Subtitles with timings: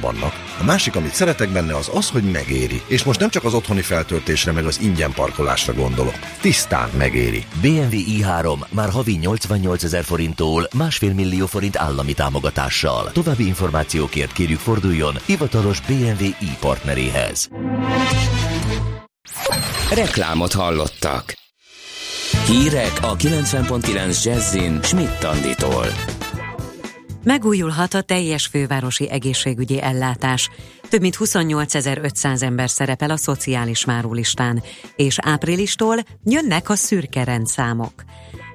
[0.00, 0.32] vannak.
[0.60, 2.82] A másik, amit szeretek benne, az az, hogy megéri.
[2.86, 6.18] És most nem csak az otthoni feltöltésre, meg az ingyen parkolásra gondolok.
[6.40, 7.44] Tisztán megéri.
[7.60, 13.10] BMW i3 már havi 88 ezer forinttól másfél millió forint állami támogatással.
[13.12, 17.48] További információkért kérjük forduljon hivatalos BMW i partneréhez.
[19.94, 21.38] Reklámot hallottak.
[22.46, 25.86] Hírek a 90.9 Jazzin Schmidt-Tanditól.
[27.22, 30.50] Megújulhat a teljes fővárosi egészségügyi ellátás.
[30.88, 34.62] Több mint 28.500 ember szerepel a szociális márólistán,
[34.96, 37.92] és áprilistól jönnek a szürke rendszámok.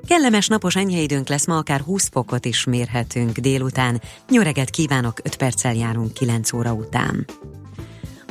[0.07, 4.01] Kellemes napos enyhe időnk lesz, ma akár 20 fokot is mérhetünk délután.
[4.29, 7.25] Nyöreget kívánok, 5 perccel járunk 9 óra után.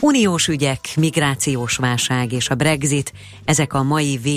[0.01, 3.13] Uniós ügyek, migrációs válság és a Brexit,
[3.45, 4.29] ezek a mai v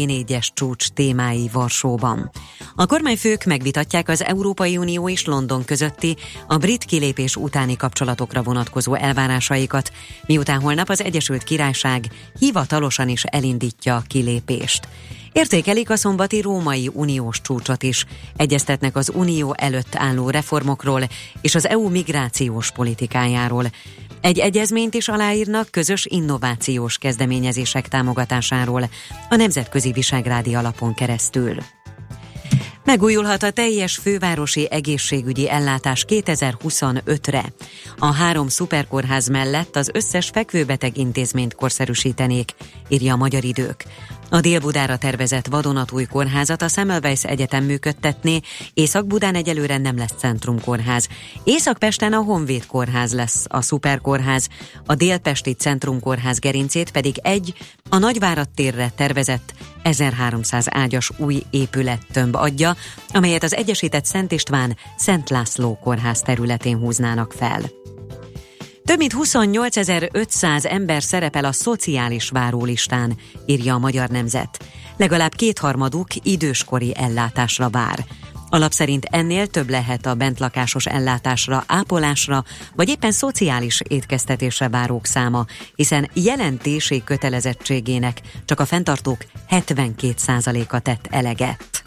[0.54, 2.32] csúcs témái Varsóban.
[2.76, 8.94] A kormányfők megvitatják az Európai Unió és London közötti a brit kilépés utáni kapcsolatokra vonatkozó
[8.94, 9.92] elvárásaikat,
[10.26, 12.06] miután holnap az Egyesült Királyság
[12.40, 14.88] hivatalosan is elindítja a kilépést.
[15.32, 18.06] Értékelik a szombati római uniós csúcsot is.
[18.36, 21.02] Egyeztetnek az unió előtt álló reformokról
[21.42, 23.66] és az EU migrációs politikájáról.
[24.28, 28.90] Egy egyezményt is aláírnak közös innovációs kezdeményezések támogatásáról
[29.30, 31.58] a Nemzetközi Visegrádi Alapon keresztül.
[32.84, 37.46] Megújulhat a teljes fővárosi egészségügyi ellátás 2025-re.
[37.98, 42.52] A három szuperkórház mellett az összes fekvőbeteg intézményt korszerűsítenék,
[42.88, 43.86] írja a Magyar Idők.
[44.30, 48.40] A Dél-Budára tervezett vadonatúj kórházat a Semmelweis Egyetem működtetné,
[48.74, 51.08] Észak-Budán egyelőre nem lesz centrumkórház.
[51.44, 54.50] Észak-Pesten a Honvéd kórház lesz a szuperkórház,
[54.86, 57.54] a Délpesti centrumkórház gerincét pedig egy,
[57.90, 62.76] a Nagyvárad térre tervezett 1300 ágyas új épület tömb adja,
[63.14, 67.62] amelyet az Egyesített Szent István Szent László kórház területén húznának fel.
[68.88, 74.60] Több mint 28.500 ember szerepel a szociális várólistán, írja a Magyar Nemzet.
[74.98, 78.06] Legalább kétharmaduk időskori ellátásra vár.
[78.50, 82.44] Alap szerint ennél több lehet a bentlakásos ellátásra, ápolásra,
[82.76, 85.46] vagy éppen szociális étkeztetésre várók száma,
[85.76, 91.84] hiszen jelentési kötelezettségének csak a fenntartók 72%-a tett eleget.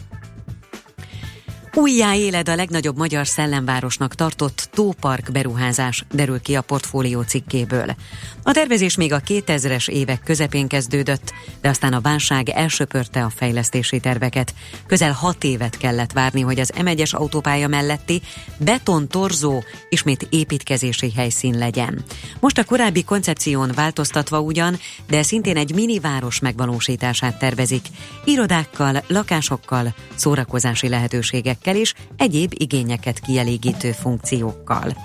[1.74, 7.94] Újjá éled a legnagyobb magyar szellemvárosnak tartott tópark beruházás, derül ki a portfólió cikkéből.
[8.42, 14.00] A tervezés még a 2000-es évek közepén kezdődött, de aztán a válság elsöpörte a fejlesztési
[14.00, 14.54] terveket.
[14.86, 18.22] Közel hat évet kellett várni, hogy az M1-es autópálya melletti
[18.56, 22.04] betontorzó ismét építkezési helyszín legyen.
[22.40, 27.86] Most a korábbi koncepción változtatva ugyan, de szintén egy mini város megvalósítását tervezik.
[28.24, 34.96] Irodákkal, lakásokkal, szórakozási lehetőségekkel és egyéb igényeket kielégítő funkciókkal.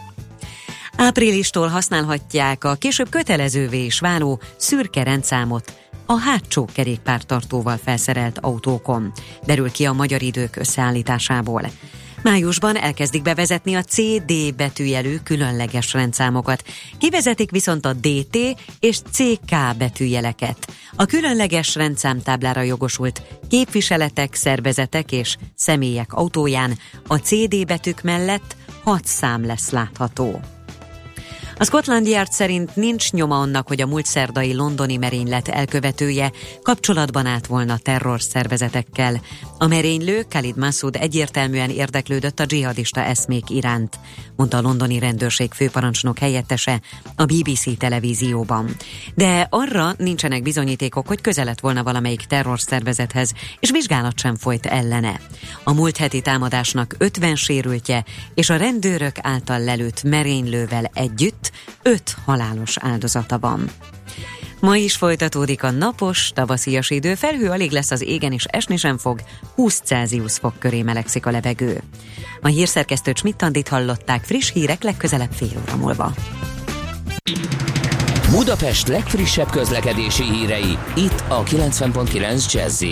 [0.97, 5.73] Áprilistól használhatják a később kötelezővé is váló szürke rendszámot
[6.05, 9.11] a hátsó kerékpártartóval felszerelt autókon,
[9.45, 11.61] derül ki a magyar idők összeállításából.
[12.25, 16.63] Májusban elkezdik bevezetni a CD betűjelű különleges rendszámokat.
[16.97, 18.37] Kivezetik viszont a DT
[18.79, 20.57] és CK betűjeleket.
[20.95, 26.77] A különleges rendszámtáblára jogosult képviseletek, szervezetek és személyek autóján
[27.07, 30.54] a CD betűk mellett hat szám lesz látható.
[31.57, 37.25] A Scotland Yard szerint nincs nyoma annak, hogy a múlt szerdai londoni merénylet elkövetője kapcsolatban
[37.25, 39.21] állt volna terror szervezetekkel.
[39.57, 43.99] A merénylő Khalid Massoud egyértelműen érdeklődött a dzsihadista eszmék iránt,
[44.35, 46.81] mondta a londoni rendőrség főparancsnok helyettese
[47.15, 48.75] a BBC televízióban.
[49.15, 55.19] De arra nincsenek bizonyítékok, hogy közelet volna valamelyik terrorszervezethez, és vizsgálat sem folyt ellene.
[55.63, 61.44] A múlt heti támadásnak 50 sérültje, és a rendőrök által lelőtt merénylővel együtt
[61.81, 63.69] öt halálos áldozata van.
[64.59, 68.97] Ma is folytatódik a napos, tavaszias idő, felhő alig lesz az égen és esni sem
[68.97, 69.21] fog,
[69.55, 71.81] 20 Celsius fok köré melegszik a levegő.
[72.41, 76.13] A hírszerkesztő Csmittandit hallották friss hírek legközelebb fél óra múlva.
[78.29, 82.83] Budapest legfrissebb közlekedési hírei, itt a 90.9 jazz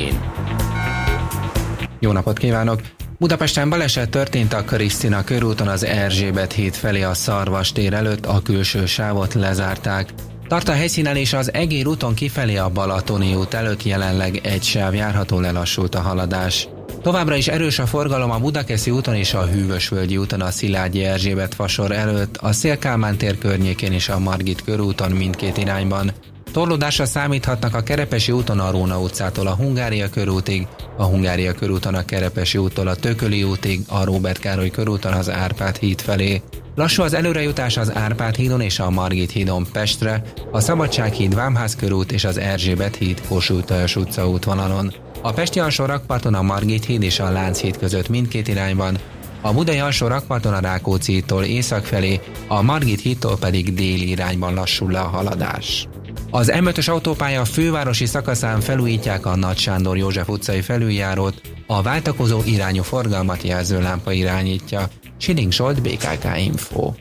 [2.00, 2.82] Jó napot kívánok!
[3.20, 8.42] Budapesten baleset történt a Krisztina körúton az Erzsébet híd felé a Szarvas tér előtt, a
[8.42, 10.14] külső sávot lezárták.
[10.48, 14.94] Tart a helyszínen és az Egér úton kifelé a Balatoni út előtt jelenleg egy sáv
[14.94, 16.68] járható lelassult a haladás.
[17.02, 21.56] Továbbra is erős a forgalom a Budakeszi úton és a Hűvösvölgyi úton a Szilágyi Erzsébet
[21.56, 26.12] fasor előtt, a Szélkálmán tér környékén és a Margit körúton mindkét irányban.
[26.54, 30.68] Torlódásra számíthatnak a Kerepesi úton a Róna utcától a Hungária körútig,
[30.98, 35.78] a Hungária körúton a Kerepesi úttól a Tököli útig, a Róbert Károly körúton az Árpád
[35.78, 36.42] híd felé.
[36.76, 40.22] Lassú az előrejutás az Árpád hídon és a Margit hídon Pestre,
[40.52, 44.94] a Szabadság híd Vámház körút és az Erzsébet híd Kossuth utca útvonalon.
[45.22, 48.98] A Pesti alsó rakparton a Margit híd és a Lánchíd között mindkét irányban,
[49.42, 54.92] a Budai alsó rakparton a Rákóczi-tól észak felé, a Margit hídtól pedig déli irányban lassul
[54.92, 55.88] le a haladás.
[56.36, 62.84] Az M5-ös autópálya fővárosi szakaszán felújítják a Nagy Sándor József utcai felüljárót, a váltakozó irányú
[62.84, 64.88] forgalmat jelző lámpa irányítja.
[65.18, 66.94] Siling Solt, BKK Info.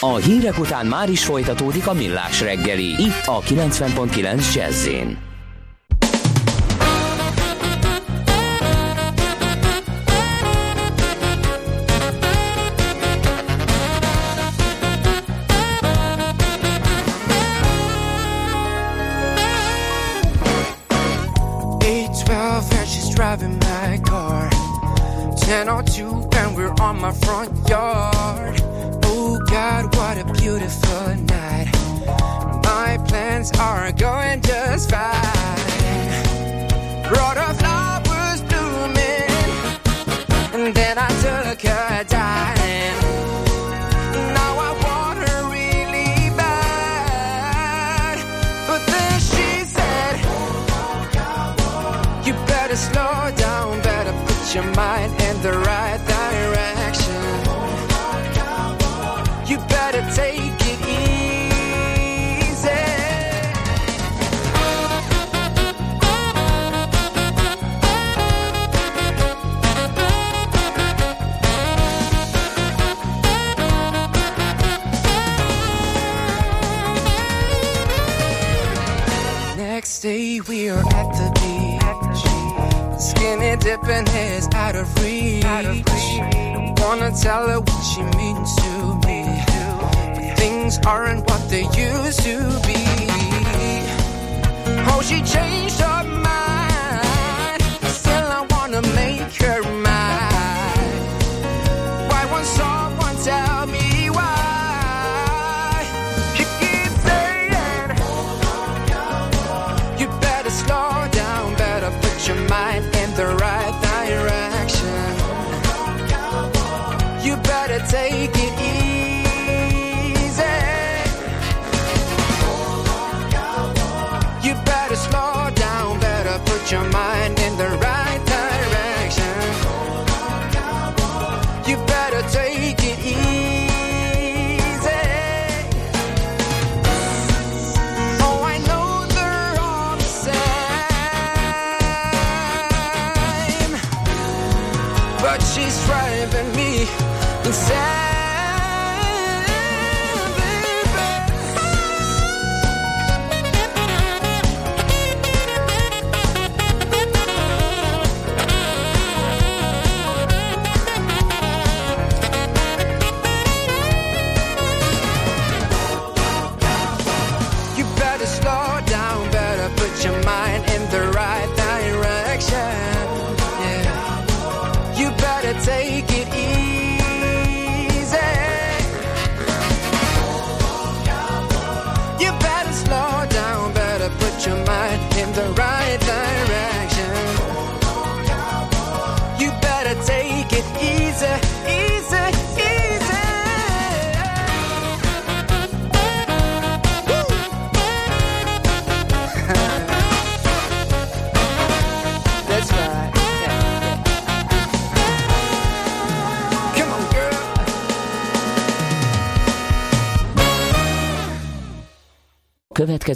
[0.00, 4.86] A hírek után már is folytatódik a millás reggeli, itt a 90.9 jazz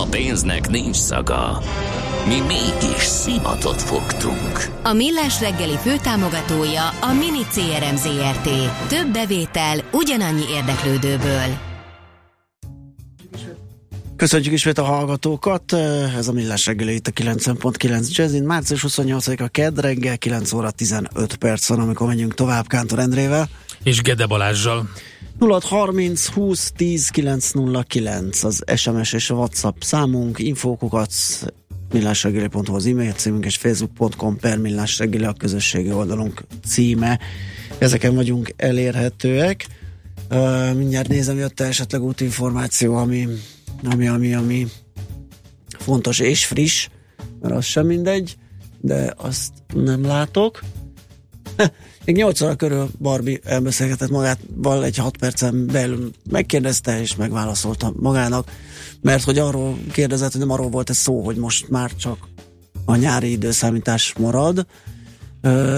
[0.00, 1.62] A pénznek nincs szaga.
[2.26, 4.68] Mi mégis szimatot fogtunk.
[4.82, 8.48] A Millás reggeli főtámogatója a Mini CRM Zrt.
[8.88, 11.58] Több bevétel ugyanannyi érdeklődőből.
[14.16, 15.72] Köszönjük ismét a hallgatókat,
[16.16, 18.44] ez a Millás reggeli itt a 90.9 Jazzin.
[18.44, 23.48] Március 28-a kedd reggel, 9 óra 15 perc van, amikor megyünk tovább Kántor Endrével.
[23.82, 24.88] És Gede Balázsjal.
[25.42, 31.12] 0630 20 10 909 az SMS és a WhatsApp számunk, infókukat
[31.92, 37.20] millásregeli.hu az e-mail címünk és facebook.com per millásregeli a közösségi oldalunk címe.
[37.78, 39.66] Ezeken vagyunk elérhetőek.
[40.30, 43.28] Uh, mindjárt nézem, jött -e esetleg útinformáció, ami,
[43.84, 44.66] ami, ami, ami
[45.78, 46.88] fontos és friss,
[47.40, 48.36] mert az sem mindegy,
[48.80, 50.60] de azt nem látok.
[52.04, 58.50] Még 8 óra körül Barbie elbeszélgetett magával egy 6 percen belül megkérdezte és megválaszolta magának,
[59.00, 62.18] mert hogy arról kérdezett, hogy nem arról volt ez szó, hogy most már csak
[62.84, 64.66] a nyári időszámítás marad,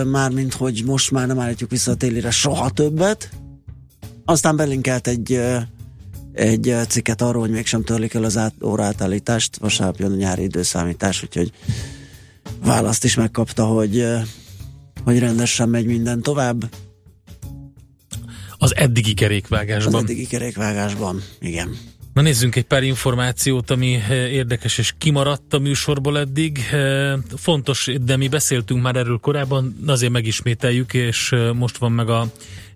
[0.07, 3.31] mármint, hogy most már nem állítjuk vissza a télire soha többet.
[4.25, 5.41] Aztán belinkelt egy,
[6.33, 11.23] egy cikket arról, hogy mégsem törlik el az át, óraátállítást, vasárnap jön a nyári időszámítás,
[11.23, 11.53] úgyhogy
[12.65, 14.07] választ is megkapta, hogy
[15.05, 16.71] hogy rendesen megy minden tovább.
[18.59, 19.95] Az eddigi kerékvágásban.
[19.95, 21.77] Az eddigi kerékvágásban, igen.
[22.15, 26.59] Na nézzünk egy pár információt, ami eh, érdekes és kimaradt a műsorból eddig.
[26.73, 32.09] Eh, fontos, de mi beszéltünk már erről korábban, azért megismételjük, és eh, most van meg
[32.09, 32.27] a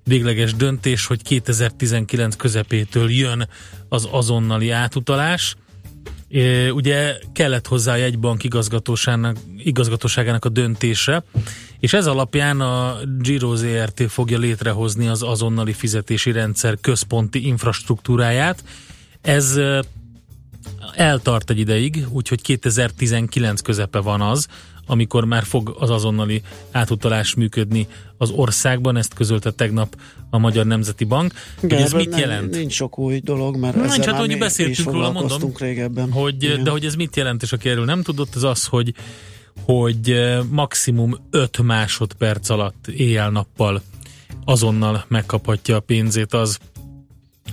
[0.05, 3.49] végleges döntés, hogy 2019 közepétől jön
[3.89, 5.57] az azonnali átutalás.
[6.71, 11.25] Ugye kellett hozzá egy bank igazgatóságának, igazgatóságának a döntése,
[11.81, 18.65] és ez alapján a Giro ZRT fogja létrehozni az azonnali fizetési rendszer központi infrastruktúráját.
[19.21, 19.61] Ez
[20.95, 24.47] eltart egy ideig, úgyhogy 2019 közepe van az,
[24.87, 29.97] amikor már fog az azonnali átutalás működni az országban, ezt közölte tegnap
[30.31, 31.33] a Magyar Nemzeti Bank.
[31.63, 32.51] Igen, ez mit nem, jelent?
[32.51, 36.13] Nincs sok új dolog, mert nincs, hát hogy beszéltünk róla, mondom, régebben.
[36.13, 38.95] Hogy, de hogy ez mit jelent, és aki erről nem tudott, az az, hogy
[39.65, 43.83] hogy maximum 5 másodperc alatt éjjel-nappal
[44.45, 46.59] azonnal megkaphatja a pénzét az,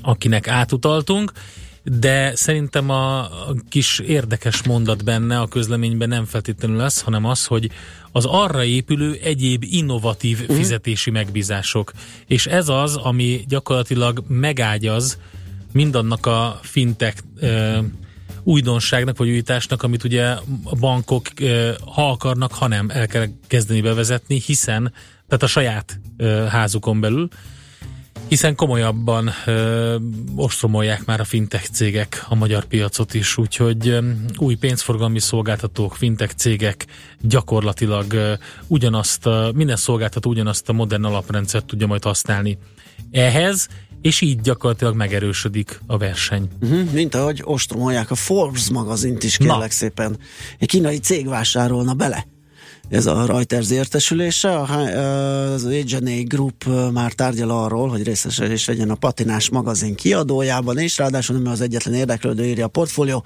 [0.01, 1.31] akinek átutaltunk,
[1.83, 3.29] de szerintem a
[3.69, 7.69] kis érdekes mondat benne a közleményben nem feltétlenül lesz, hanem az, hogy
[8.11, 10.55] az arra épülő egyéb innovatív uh-huh.
[10.55, 11.91] fizetési megbízások.
[12.27, 15.19] És ez az, ami gyakorlatilag megágyaz
[15.71, 17.23] mindannak a fintek
[18.45, 20.25] újdonságnak vagy újításnak, amit ugye
[20.63, 21.27] a bankok
[21.85, 24.93] ha akarnak, ha nem el kell kezdeni bevezetni, hiszen,
[25.27, 25.99] tehát a saját
[26.49, 27.29] házukon belül,
[28.27, 29.95] hiszen komolyabban ö,
[30.35, 33.99] ostromolják már a fintech cégek a magyar piacot is, úgyhogy ö,
[34.37, 36.85] új pénzforgalmi szolgáltatók, fintech cégek
[37.21, 38.33] gyakorlatilag ö,
[38.67, 42.57] ugyanazt, a, minden szolgáltató ugyanazt a modern alaprendszert tudja majd használni.
[43.11, 43.67] Ehhez
[44.05, 46.49] és így gyakorlatilag megerősödik a verseny.
[46.61, 49.69] Uh-huh, mint ahogy ostromolják a Forbes magazint is, kérlek Na.
[49.69, 50.17] szépen.
[50.59, 52.27] Egy kínai cég vásárolna bele.
[52.89, 54.59] Ez a Reuters értesülése.
[54.59, 61.37] Az AGNA Group már tárgyal arról, hogy részesedés vegyen a patinás magazin kiadójában, és ráadásul
[61.37, 63.25] nem az egyetlen érdeklődő írja a portfólió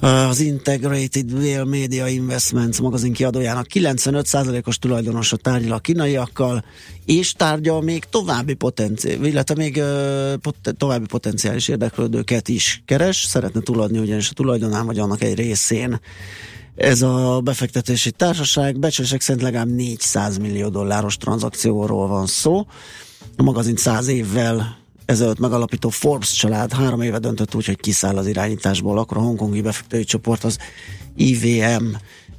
[0.00, 6.64] az Integrated Whale Media Investments magazin kiadójának 95%-os tulajdonosa tárgyal a kínaiakkal,
[7.04, 9.82] és tárgyal még további potenciál, illetve még
[10.40, 16.00] pot- további potenciális érdeklődőket is keres, szeretne tuladni ugyanis a tulajdonán vagy annak egy részén.
[16.76, 22.66] Ez a befektetési társaság becslések szerint legalább 400 millió dolláros tranzakcióról van szó.
[23.36, 28.26] A magazin 100 évvel ezelőtt megalapító Forbes család három éve döntött úgy, hogy kiszáll az
[28.26, 30.58] irányításból, akkor a hongkongi befektetői csoport az
[31.16, 31.84] IVM,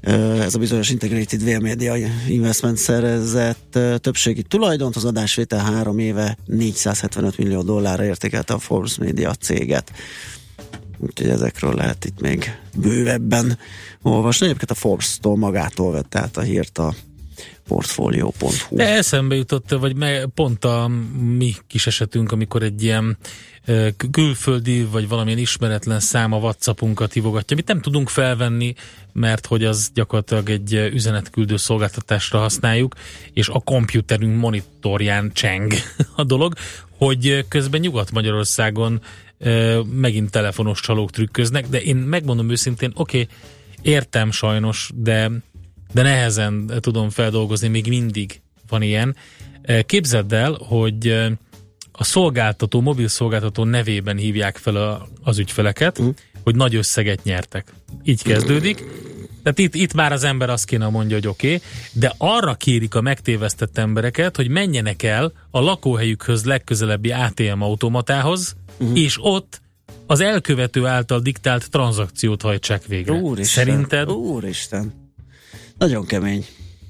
[0.02, 1.96] ez a bizonyos Integrated Whale Media
[2.28, 9.34] Investment szerezett többségi tulajdont, az adásvétel három éve 475 millió dollárra értékelte a Forbes Media
[9.34, 9.92] céget.
[10.98, 13.58] Úgyhogy ezekről lehet itt még bővebben
[14.02, 14.46] olvasni.
[14.46, 16.94] Egyébként a Forbes-tól magától vett át a hírt a
[17.68, 18.76] portfolio.hu.
[18.76, 19.96] De eszembe jutott, vagy
[20.34, 20.90] pont a
[21.38, 23.18] mi kis esetünk, amikor egy ilyen
[24.12, 28.74] külföldi vagy valamilyen ismeretlen szám a Whatsappunkat hívogatja, amit nem tudunk felvenni,
[29.14, 32.96] mert hogy az gyakorlatilag egy üzenetküldő szolgáltatásra használjuk,
[33.34, 35.74] és a komputerünk monitorján cseng
[36.16, 36.54] a dolog,
[36.98, 39.02] hogy közben Nyugat-Magyarországon
[39.92, 43.36] megint telefonos csalók trükköznek, de én megmondom őszintén, oké, okay,
[43.82, 45.32] értem sajnos, de
[45.94, 49.16] de nehezen tudom feldolgozni, még mindig van ilyen.
[49.86, 51.28] Képzeld el, hogy
[51.92, 56.14] a szolgáltató, mobil szolgáltató nevében hívják fel a, az ügyfeleket, uh.
[56.44, 57.74] hogy nagy összeget nyertek.
[58.04, 58.84] Így kezdődik.
[59.44, 62.96] Tehát itt, itt már az ember azt kéne mondja, hogy oké, okay, de arra kérik
[62.96, 69.00] a megtévesztett embereket, hogy menjenek el a lakóhelyükhöz legközelebbi ATM automatához, uh-huh.
[69.00, 69.62] és ott
[70.06, 73.14] az elkövető által diktált tranzakciót hajtsák végre.
[73.14, 74.10] Úristen, Szerinted?
[74.10, 75.07] Úristen.
[75.78, 76.46] Nagyon kemény.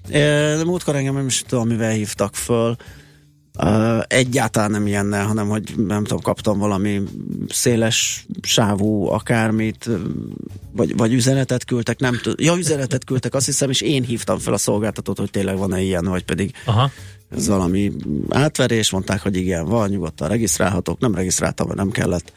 [0.07, 2.75] De múltkor engem nem is tudom, mivel hívtak föl.
[3.63, 7.01] Uh, egyáltalán nem ilyennel, hanem hogy nem tudom, kaptam valami
[7.47, 9.89] széles sávú akármit,
[10.71, 12.45] vagy, vagy üzenetet küldtek, nem tudom.
[12.45, 16.05] Ja, üzenetet küldtek, azt hiszem, és én hívtam fel a szolgáltatót, hogy tényleg van-e ilyen,
[16.05, 16.91] vagy pedig Aha.
[17.29, 17.91] Ez valami
[18.29, 22.33] átverés, mondták, hogy igen, van, nyugodtan regisztrálhatok, nem regisztráltam, mert nem kellett.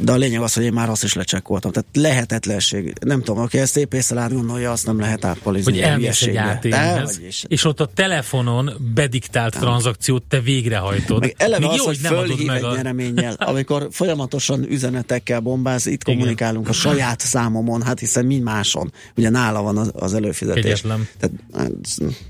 [0.00, 1.72] De a lényeg az, hogy én már azt is lecsekkoltam.
[1.72, 2.92] Tehát lehetetlenség.
[3.00, 5.72] Nem tudom, aki ezt épp észre gondolja, azt nem lehet ápolizni.
[5.72, 9.62] Hogy elmész egy ATM-hez, és ott a telefonon bediktált nem.
[9.62, 11.20] tranzakciót te végrehajtod.
[11.20, 12.74] Meg eleve Még az, jó, hogy, hogy fölhív egy a...
[12.74, 16.14] nyereménnyel, amikor folyamatosan üzenetekkel bombáz, itt Igen.
[16.14, 18.92] kommunikálunk a saját számomon, hát hiszen mi máson.
[19.16, 20.62] Ugye nála van az, az előfizetés.
[20.62, 21.08] Kegyetlen.
[21.18, 21.72] Tehát, hát,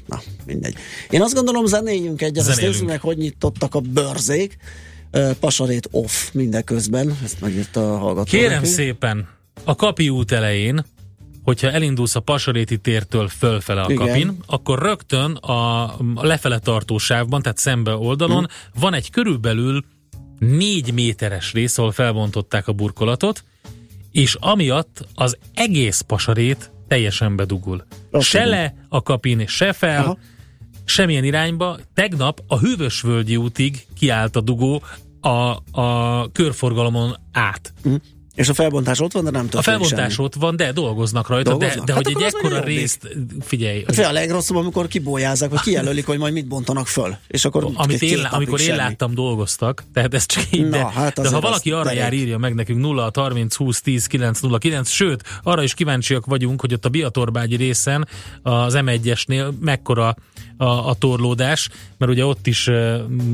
[0.06, 0.74] na, mindegy.
[1.10, 4.56] Én azt gondolom, zenéljünk egyet, azt nézzük meg, hogy nyitottak a bőrzék.
[5.40, 8.30] Pasarét off mindeközben, ezt megírta a hallgató.
[8.30, 8.72] Kérem nekünk.
[8.72, 9.28] szépen,
[9.64, 10.84] a Kapi út elején,
[11.42, 14.06] hogyha elindulsz a Pasaréti tértől fölfele a Igen.
[14.06, 18.80] kapin, akkor rögtön a lefele tartó sávban, tehát szembe oldalon hmm.
[18.80, 19.84] van egy körülbelül
[20.38, 23.44] négy méteres rész, ahol felbontották a burkolatot,
[24.12, 27.84] és amiatt az egész pasarét teljesen bedugul.
[28.08, 28.20] Okay.
[28.20, 30.18] Se le a kapin, se fel, Aha.
[30.86, 31.78] Semmilyen irányba.
[31.94, 34.82] Tegnap a Hűvösvölgyi útig kiállt a dugó,
[35.20, 37.72] a, a körforgalomon át.
[37.88, 37.94] Mm.
[38.36, 40.26] És a felbontás ott van, de nem történik A felbontás semmi.
[40.26, 41.78] ott van, de dolgoznak rajta, dolgoznak?
[41.78, 43.08] de, de hát hogy egy ekkora részt,
[43.40, 43.84] figyelj.
[43.86, 47.16] Hát a legrosszabb, amikor kibójázzák, vagy kijelölik, hogy majd mit bontanak föl.
[47.26, 51.20] És akkor Amit én, amikor én láttam, dolgoztak, tehát ez csak így, de, Na, hát
[51.20, 54.90] de ha valaki arra jár, írja meg nekünk 0 30 20 10 9 0 9,
[54.90, 58.08] sőt, arra is kíváncsiak vagyunk, hogy ott a Biatorbágyi részen
[58.42, 60.16] az M1-esnél mekkora
[60.56, 62.70] a, a torlódás, mert ugye ott is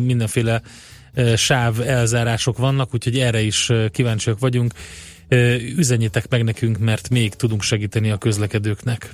[0.04, 0.62] mindenféle
[1.36, 4.72] sáv elzárások vannak, úgyhogy erre is kíváncsiak vagyunk.
[5.76, 9.10] Üzenjétek meg nekünk, mert még tudunk segíteni a közlekedőknek.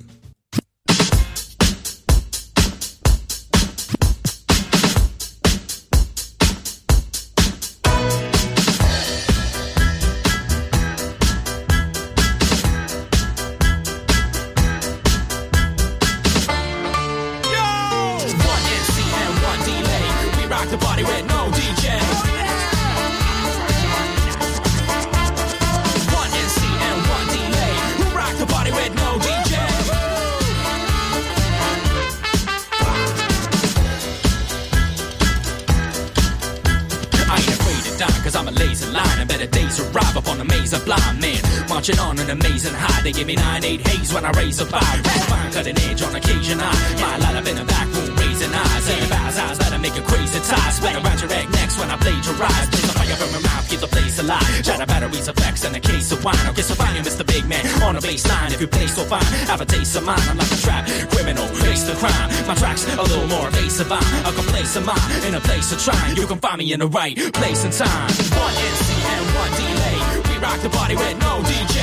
[65.39, 66.17] A place of trying.
[66.17, 68.11] You can find me in the right place and time.
[68.45, 69.99] One NC and one delay.
[70.29, 71.79] We rock the party with no DJ.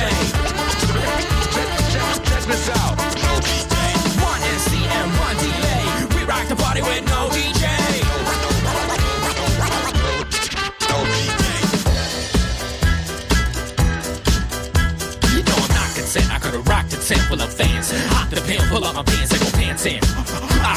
[2.28, 2.85] Check this out.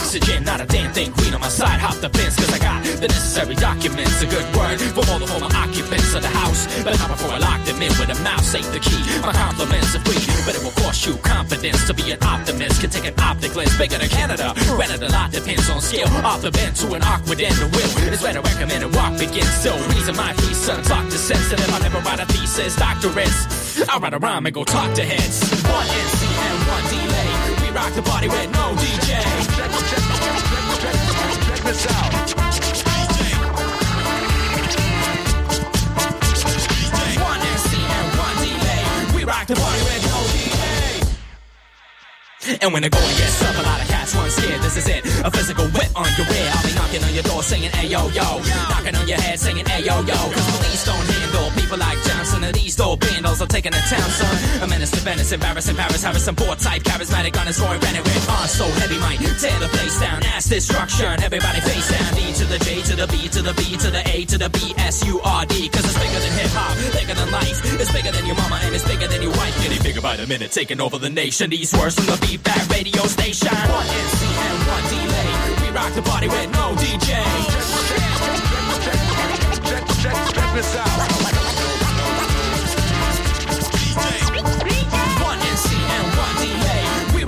[0.10, 1.14] Oxygen, not a damn thing.
[1.22, 4.18] Queen on my side, hop the fence, cause I got the necessary documents.
[4.24, 6.66] A good word for all the former occupants of the house.
[6.82, 8.98] But not before I lock them in with a mouse, save the key.
[9.22, 10.18] My compliments are free,
[10.50, 12.82] but it will cost you confidence to be an optimist.
[12.82, 14.58] Can take an optic lens bigger than Canada.
[14.74, 16.10] Rented a lot depends on scale.
[16.26, 19.54] Off the bend to an awkward end, the will is where the recommended walk begins.
[19.62, 21.70] So, reason my free son talk to sensitive.
[21.70, 23.86] I never write a thesis, doctorates.
[23.86, 25.38] I write a rhyme and go talk to heads.
[25.70, 27.30] One NC and one delay.
[27.62, 29.59] We rock the party with no DJ
[31.70, 32.14] this out.
[37.06, 39.16] And one delay.
[39.16, 40.00] We rock the party with.
[42.62, 44.62] And when the going gets up, a lot of cats run scared.
[44.62, 46.50] This is it, a physical whip on your rear.
[46.54, 49.66] I'll be knocking on your door saying, hey yo yo, knocking on your head saying,
[49.66, 50.16] hey yo yo.
[50.16, 54.10] Cause police don't handle people like Johnson and these dope bandals are taking the town,
[54.10, 54.64] son.
[54.64, 58.20] A menace to Venice, embarrassing Paris, Harrison, poor type, charismatic on his roaring rented with
[58.50, 60.24] so heavy, might tear the place down.
[60.36, 62.14] Ass destruction, everybody face down.
[62.16, 64.50] D to the J to the B to the B to the A to the
[64.50, 65.70] B S U R D.
[65.70, 67.62] Cause it's bigger than hip hop, bigger than life.
[67.80, 69.56] It's bigger than your mama and it's bigger than your wife.
[69.64, 71.50] Getting bigger by the minute, taking over the nation.
[71.50, 73.54] These words from the feedback radio station.
[73.54, 75.32] One And one delay.
[75.62, 77.10] We rock the party with no DJ.
[79.68, 81.20] Check, check, check this out.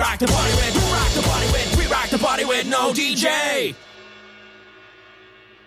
[0.02, 2.92] rock the party with, we rock the party with, we rock the party with no
[2.92, 3.76] DJ.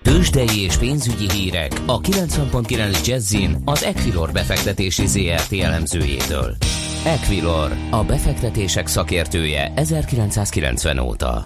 [0.04, 6.56] Tőzsdei és pénzügyi hírek a 90.9 Jazzin az Equilor befektetési ZRT elemzőjétől.
[7.06, 11.44] Equilor, a befektetések szakértője 1990 óta.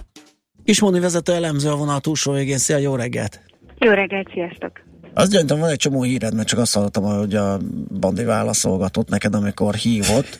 [0.63, 2.57] Ismoni vezető elemző a vonal túlsó végén.
[2.57, 3.41] Szia, jó reggelt!
[3.77, 4.71] Jó reggelt, sziasztok!
[5.13, 7.57] Azt gyanítom, van egy csomó híred, mert csak azt hallottam, hogy a
[7.99, 10.39] Bandi válaszolgatott neked, amikor hívott.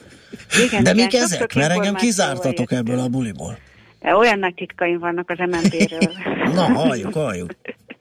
[0.67, 1.53] Igen, De igen, mik ezek?
[1.53, 3.57] Mert engem kizártatok ebből a buliból.
[3.99, 6.11] De olyan nagy titkaim vannak az MNB-ről.
[6.53, 7.51] Na, halljuk, halljuk.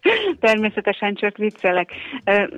[0.41, 1.91] Természetesen csak viccelek.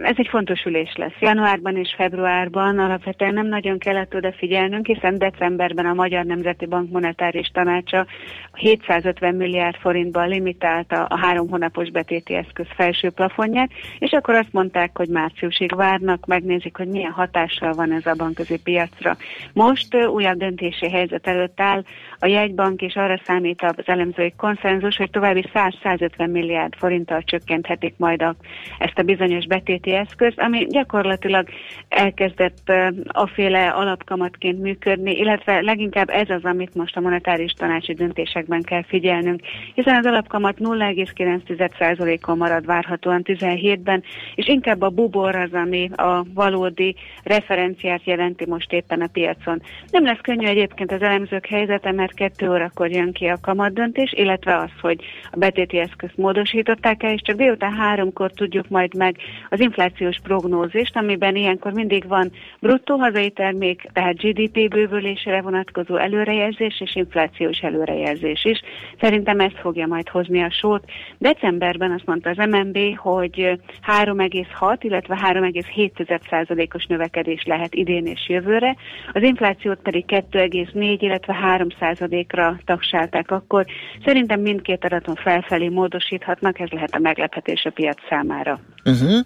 [0.03, 1.21] Ez egy fontos ülés lesz.
[1.21, 7.49] Januárban és februárban alapvetően nem nagyon kellett odafigyelnünk, hiszen decemberben a Magyar Nemzeti Bank monetáris
[7.49, 8.07] tanácsa
[8.55, 14.97] 750 milliárd forintban limitálta a három hónapos betéti eszköz felső plafonját, és akkor azt mondták,
[14.97, 19.17] hogy márciusig várnak, megnézik, hogy milyen hatással van ez a bankközi piacra.
[19.53, 21.83] Most újabb döntési helyzet előtt áll
[22.19, 28.22] a jegybank, és arra számít az elemzői konszenzus, hogy további 100-150 milliárd forinttal csökkenthetik majd
[28.22, 28.35] a,
[28.79, 31.48] ezt a bizonyos betéti eszközt, ami gyakorlatilag
[31.88, 38.62] elkezdett ö, aféle alapkamatként működni, illetve leginkább ez az, amit most a monetáris tanácsi döntésekben
[38.62, 39.40] kell figyelnünk,
[39.74, 44.03] hiszen az alapkamat 0,9%-on marad várhatóan 17-ben,
[44.35, 49.62] és inkább a bubor az, ami a valódi referenciát jelenti most éppen a piacon.
[49.90, 54.57] Nem lesz könnyű egyébként az elemzők helyzete, mert kettő órakor jön ki a kamatdöntés, illetve
[54.57, 59.16] az, hogy a betéti eszközt módosították el, és csak délután háromkor tudjuk majd meg
[59.48, 62.30] az inflációs prognózist, amiben ilyenkor mindig van
[62.61, 68.61] bruttó hazai termék, tehát GDP bővülésére vonatkozó előrejelzés és inflációs előrejelzés is.
[69.00, 70.85] Szerintem ez fogja majd hozni a sót.
[71.18, 78.76] Decemberben azt mondta az MNB, hogy 3,6, illetve 3,7%-os növekedés lehet idén és jövőre,
[79.12, 83.66] az inflációt pedig 2,4, illetve 3%-ra tagsálták akkor.
[84.04, 88.61] Szerintem mindkét adaton felfelé módosíthatnak, ez lehet a meglepetés a piac számára.
[88.85, 89.18] Uh-huh.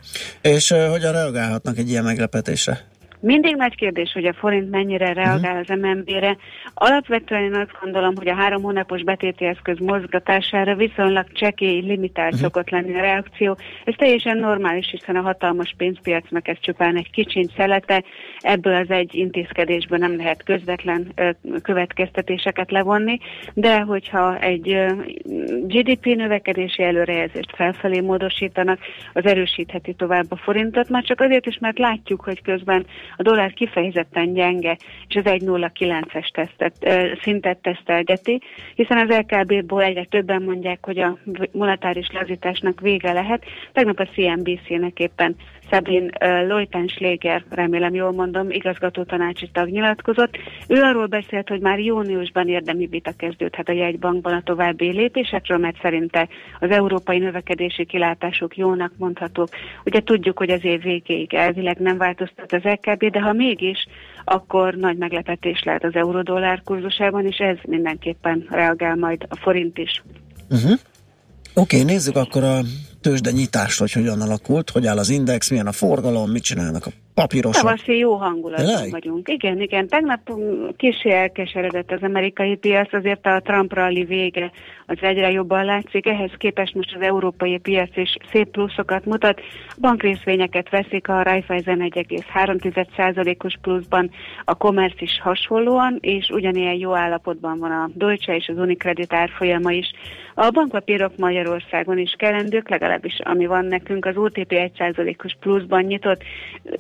[0.42, 2.79] És uh, hogyan reagálhatnak egy ilyen meglepetésre?
[3.25, 6.37] Mindig nagy kérdés, hogy a forint mennyire reagál az MNB-re.
[6.75, 12.41] Alapvetően én azt gondolom, hogy a három hónapos betéti eszköz mozgatására viszonylag csekély, limitált uh-huh.
[12.41, 13.57] szokott lenni a reakció.
[13.85, 18.05] Ez teljesen normális, hiszen a hatalmas pénzpiacnak ez csupán egy kicsiny szelete.
[18.39, 21.31] Ebből az egy intézkedésből nem lehet közvetlen ö,
[21.63, 23.19] következtetéseket levonni,
[23.55, 24.93] de hogyha egy ö,
[25.67, 28.79] GDP növekedési előrejelzést felfelé módosítanak,
[29.13, 33.53] az erősítheti tovább a forintot, már csak azért is, mert látjuk, hogy közben a dollár
[33.53, 34.77] kifejezetten gyenge,
[35.09, 36.74] és az 1,09-es tesztet,
[37.22, 38.40] szintet tesztelgeti,
[38.74, 41.18] hiszen az LKB-ból egyre többen mondják, hogy a
[41.53, 43.44] monetáris lazításnak vége lehet.
[43.72, 45.37] Tegnap a CNBC-nek éppen
[45.75, 50.37] Szabin Leutenschläger, remélem jól mondom, igazgató tanácsi tag nyilatkozott.
[50.69, 55.81] Ő arról beszélt, hogy már júniusban érdemi vita kezdődhet a jegybankban a további lépésekről, mert
[55.83, 56.29] szerinte
[56.61, 59.49] az európai növekedési kilátások jónak mondhatók.
[59.85, 63.87] Ugye tudjuk, hogy az év végéig elvileg nem változtat az LKB, de ha mégis,
[64.25, 70.03] akkor nagy meglepetés lehet az euró-dollár kurzusában, és ez mindenképpen reagál majd a forint is.
[70.51, 70.79] Uh-huh.
[71.55, 72.61] Oké, okay, nézzük akkor a
[73.05, 76.90] tőzsde nyitást, hogy hogyan alakult, hogy áll az index, milyen a forgalom, mit csinálnak a
[77.14, 77.62] papírosok.
[77.62, 78.90] Tavaszi jó hangulatban Tényleg?
[78.90, 79.29] vagyunk.
[79.29, 79.88] Igen, igen.
[79.88, 80.21] Tegnap
[80.77, 84.51] kicsi elkeseredett az amerikai piac, azért a Trump rally vége
[84.87, 86.07] az egyre jobban látszik.
[86.07, 89.40] Ehhez képest most az európai piac is szép pluszokat mutat.
[89.79, 94.11] Bankrészvényeket veszik a Raiffeisen 1,3%-os pluszban,
[94.45, 99.73] a Commerce is hasonlóan, és ugyanilyen jó állapotban van a Deutsche és az Unicredit árfolyama
[99.73, 99.87] is.
[100.37, 106.23] A bankpapírok Magyarországon is kellendők, legalábbis ami van nekünk, az OTP 1%-os pluszban nyitott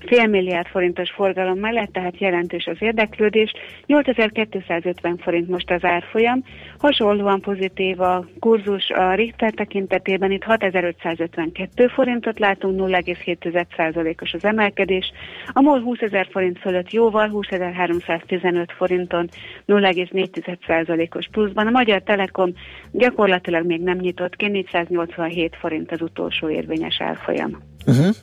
[0.06, 3.52] fél milliárd forintos forgalom mellett, tehát jelentős az érdeklődés.
[3.86, 6.44] 8250 forint most az árfolyam.
[6.78, 15.12] Hasonlóan pozitív a kurzus a Richter tekintetében, itt 6552 forintot látunk, 0,7%-os az emelkedés.
[15.52, 19.28] A MOL 20 ezer forint fölött jóval, 20.315 forinton
[19.66, 21.66] 0,4%-os pluszban.
[21.66, 22.52] A Magyar Telekom
[22.92, 27.62] gyakorlatilag még nem nyitott ki, 487 forint az utolsó érvényes árfolyam.
[27.86, 28.14] Uh-huh.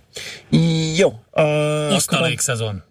[0.98, 1.10] Jó.
[1.32, 2.84] Uh, Osztalékszezon.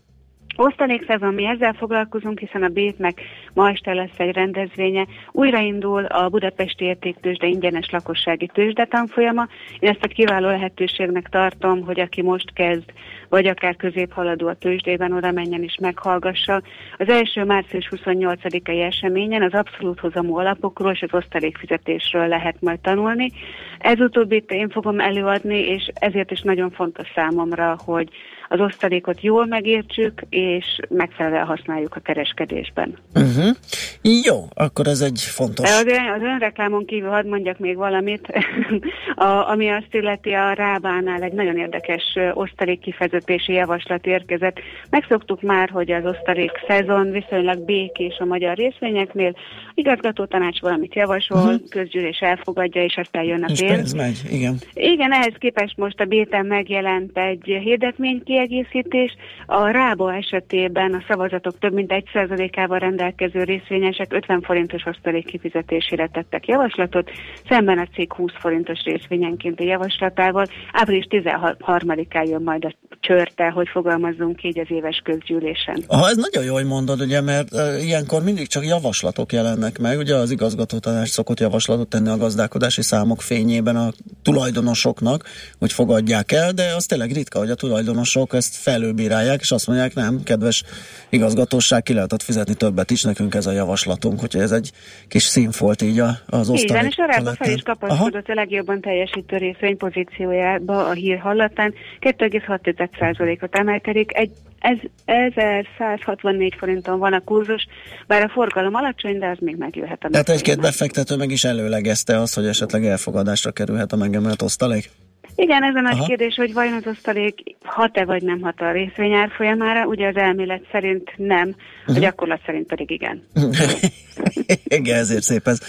[0.63, 3.21] Osztalékszezon, mi ezzel foglalkozunk, hiszen a Bétnek
[3.55, 5.07] ma este lesz egy rendezvénye.
[5.33, 9.49] Újraindul a Budapesti Értéktősde ingyenes lakossági tőzsde tanfolyama.
[9.79, 12.85] Én ezt egy kiváló lehetőségnek tartom, hogy aki most kezd,
[13.29, 16.63] vagy akár középhaladó a tőzsdében, oda menjen és meghallgassa.
[16.99, 23.31] Az első március 28-ai eseményen az abszolút hozamú alapokról és az osztalékfizetésről lehet majd tanulni.
[23.79, 28.09] Ez utóbbit én fogom előadni, és ezért is nagyon fontos számomra, hogy
[28.53, 32.97] az osztalékot jól megértsük, és megfelelően használjuk a kereskedésben.
[33.15, 33.57] Uh-huh.
[34.03, 35.71] Jó, akkor ez egy fontos.
[35.71, 35.87] Az,
[36.17, 38.27] az önreklámon kívül hadd mondjak még valamit,
[39.17, 44.59] a, ami azt illeti a Rábánál egy nagyon érdekes osztalék kifejezetési javaslat érkezett.
[44.91, 49.35] Megszoktuk már, hogy az osztalék szezon viszonylag békés a magyar részvényeknél,
[49.75, 51.69] igazgató tanács valamit javasol, uh-huh.
[51.69, 53.61] közgyűlés elfogadja, és aztán jön a pénz.
[53.61, 54.57] pénz megy, igen.
[54.73, 59.17] Igen, ehhez képest most a béten megjelent egy hirdetmény kiegészítés.
[59.47, 66.09] A Rába esetében a szavazatok több mint egy százalékával rendelkező részvényesek 50 forintos osztalék kifizetésére
[66.13, 67.11] tettek javaslatot,
[67.49, 70.47] szemben a cég 20 forintos részvényenkénti javaslatával.
[70.73, 75.85] Április 13-án jön majd a csörte, hogy fogalmazzunk így az éves közgyűlésen.
[75.89, 79.99] Ha ez nagyon jó, hogy mondod, ugye, mert uh, ilyenkor mindig csak javaslatok jelennek meg.
[79.99, 83.89] Ugye az igazgató tanács szokott javaslatot tenni a gazdálkodási számok fényében a
[84.23, 85.25] tulajdonosoknak,
[85.59, 89.95] hogy fogadják el, de az tényleg ritka, hogy a tulajdonosok ezt felülbírálják, és azt mondják,
[89.95, 90.63] nem, kedves
[91.09, 94.71] igazgatóság, ki lehetett fizetni többet is, nekünk ez a javaslatunk, hogy ez egy
[95.09, 96.69] kis színfolt így az osztalék.
[96.69, 101.75] Igen, és a Rába fel is kapaszkodott a legjobban teljesítő részvény pozíciójába a hír hallatán
[102.01, 107.67] 2,6%-ot emelkedik, egy ez 1164 forinton van a kurzus,
[108.07, 110.07] bár a forgalom alacsony, de az még megjöhet.
[110.11, 114.91] Tehát egy-két befektető meg is előlegezte azt, hogy esetleg elfogadásra kerülhet a megemelt osztalék?
[115.35, 116.07] Igen, ez a nagy Aha.
[116.07, 119.87] kérdés, hogy vajon az osztalék hat-e vagy nem hat a részvényár folyamára.
[119.87, 121.57] Ugye az elmélet szerint nem, uh-huh.
[121.87, 122.01] a mhm.
[122.01, 123.23] gyakorlat szerint pedig igen.
[124.79, 125.61] igen, ezért szép ez.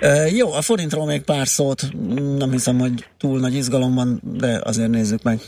[0.00, 1.82] Uh, jó, a forintról még pár szót,
[2.38, 5.38] nem hiszem, hogy túl nagy izgalomban, de azért nézzük meg.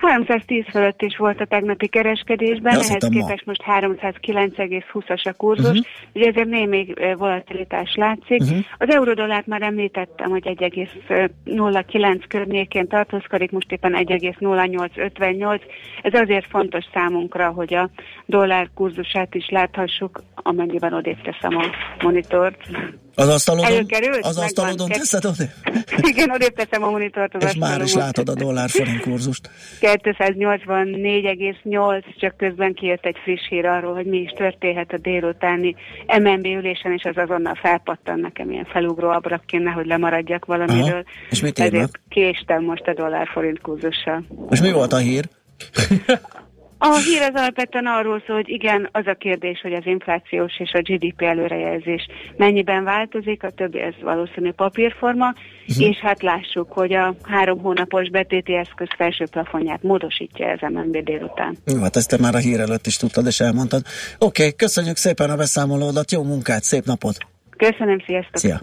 [0.00, 5.86] 310 fölött is volt a tegnapi kereskedésben, ehhez képest most 309,20-as a kurzus, uh-huh.
[6.14, 8.40] ugye ezért némi volatilitás látszik.
[8.40, 8.58] Uh-huh.
[8.78, 15.60] Az eurodollárt már említettem, hogy 1,09 környékén tartózkodik, most éppen 1,0858.
[16.02, 17.90] Ez azért fontos számunkra, hogy a
[18.26, 21.64] dollár kurzusát is láthassuk, amennyiben odébb teszem a
[22.02, 22.68] monitort.
[23.18, 25.50] Az asztalodon, Előkerült, az asztalodon teszed odébb?
[26.10, 29.50] Igen, odébb teszem a monitort az És már is látod a dollár forint kurzust.
[29.80, 35.74] 284,8, csak közben kijött egy friss hír arról, hogy mi is történhet a délutáni
[36.18, 40.88] MNB ülésen, és az azonnal felpattan nekem ilyen felugró abrakként, nehogy lemaradjak valamiről.
[40.88, 41.02] Aha.
[41.30, 44.24] És mit Ezért késtem most a dollár forint kurzussal.
[44.50, 45.28] És mi volt a hír?
[46.78, 50.72] A hír az alapvetően arról szól, hogy igen, az a kérdés, hogy az inflációs és
[50.72, 55.26] a GDP előrejelzés mennyiben változik, a többi ez valószínű papírforma,
[55.68, 55.88] uh-huh.
[55.88, 61.56] és hát lássuk, hogy a három hónapos betéti eszköz felső plafonját módosítja ez MNB délután.
[61.66, 63.82] Jó, hát ezt te már a hír előtt is tudtad és elmondtad.
[64.18, 67.37] Oké, okay, köszönjük szépen a beszámolódat, jó munkát, szép napot!
[67.58, 68.36] Köszönöm, sziasztok!
[68.36, 68.60] Szia!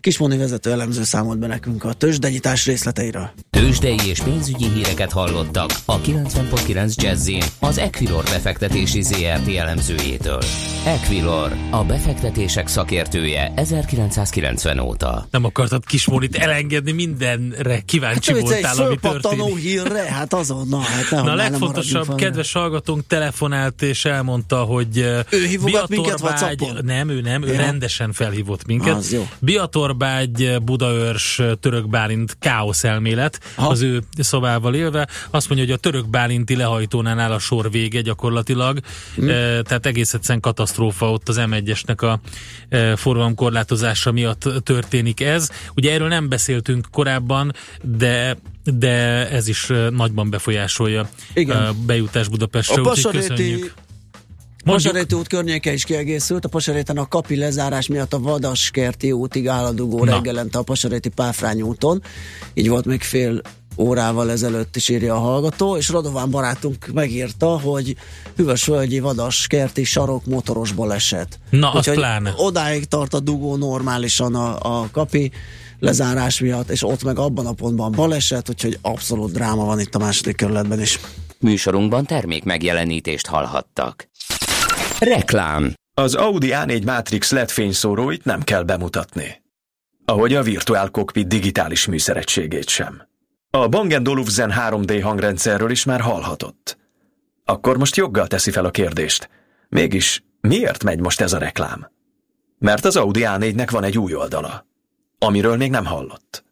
[0.00, 3.30] Kismoni vezető elemző számolt be nekünk a tőzsdenyítás részleteiről.
[3.50, 10.42] Tőzsdei és pénzügyi híreket hallottak a 90.9 jazz az Equilor befektetési ZRT elemzőjétől.
[10.86, 15.26] Equilor, a befektetések szakértője 1990 óta.
[15.30, 19.56] Nem akartad Kismonit elengedni, mindenre kíváncsi hát, voltál, ami történik.
[19.56, 20.80] hírre, hát azonnal.
[20.80, 24.96] Hát nem, Na a legfontosabb, kedves hallgatónk telefonált és elmondta, hogy
[25.30, 28.94] ő hívogat minket Nem, ő nem, ő rendesen felhívott minket.
[28.96, 29.28] Az jó.
[29.38, 33.68] Biatorbágy, Budaörs, Török Bálint káosz elmélet ha.
[33.68, 35.08] az ő szobával élve.
[35.30, 38.78] Azt mondja, hogy a Török Bálinti lehajtónál áll a sor vége gyakorlatilag.
[39.14, 39.28] Hmm.
[39.28, 42.20] E, tehát egész egyszerűen katasztrófa ott az M1-esnek a
[42.68, 45.50] e, forgalomkorlátozása miatt történik ez.
[45.74, 51.56] Ugye erről nem beszéltünk korábban, de de ez is nagyban befolyásolja Igen.
[51.56, 52.80] a bejutás Budapestre.
[52.80, 52.94] A
[54.64, 54.82] köszönjük.
[54.82, 60.04] Pasaréti út környéke is kiegészült, a Pasaréten a kapi lezárás miatt a Vadaskerti útig álladugó
[60.04, 62.02] reggelente a Pasaréti Páfrány úton,
[62.54, 63.40] így volt még fél
[63.76, 67.96] órával ezelőtt is írja a hallgató, és Radován barátunk megírta, hogy
[68.36, 71.38] hűvös völgyi vadas kerti sarok motoros baleset.
[71.50, 72.32] Na, Úgyhogy az pláne.
[72.36, 75.30] Odáig tart a dugó normálisan a, a kapi
[75.78, 79.98] lezárás miatt, és ott meg abban a pontban baleset, úgyhogy abszolút dráma van itt a
[79.98, 80.98] második kerületben is.
[81.38, 84.10] Műsorunkban termék megjelenítést hallhattak.
[85.04, 89.42] Reklám Az Audi A4 Matrix LED fényszóróit nem kell bemutatni.
[90.04, 93.08] Ahogy a Virtual Cockpit digitális műszeregységét sem.
[93.50, 96.78] A Bang Olufsen 3D hangrendszerről is már hallhatott.
[97.44, 99.28] Akkor most joggal teszi fel a kérdést.
[99.68, 101.90] Mégis miért megy most ez a reklám?
[102.58, 104.66] Mert az Audi A4-nek van egy új oldala,
[105.18, 106.44] amiről még nem hallott.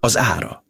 [0.00, 0.64] Az ára.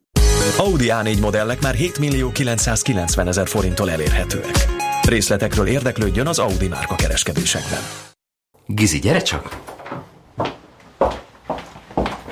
[0.56, 4.77] Audi A4 modellek már 7 millió 990 ezer forinttól elérhetőek.
[5.08, 7.80] Részletekről érdeklődjön az Audi márka kereskedésekben.
[8.66, 9.60] Gizi, gyere csak!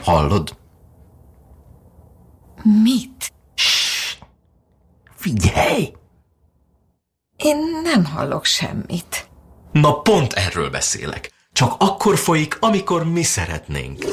[0.02, 0.56] Hallod?
[2.82, 3.32] Mit?
[3.54, 4.16] Shh.
[5.14, 5.92] Figyelj!
[8.14, 9.28] hallok semmit.
[9.72, 11.32] Na pont erről beszélek.
[11.52, 14.04] Csak akkor folyik, amikor mi szeretnénk.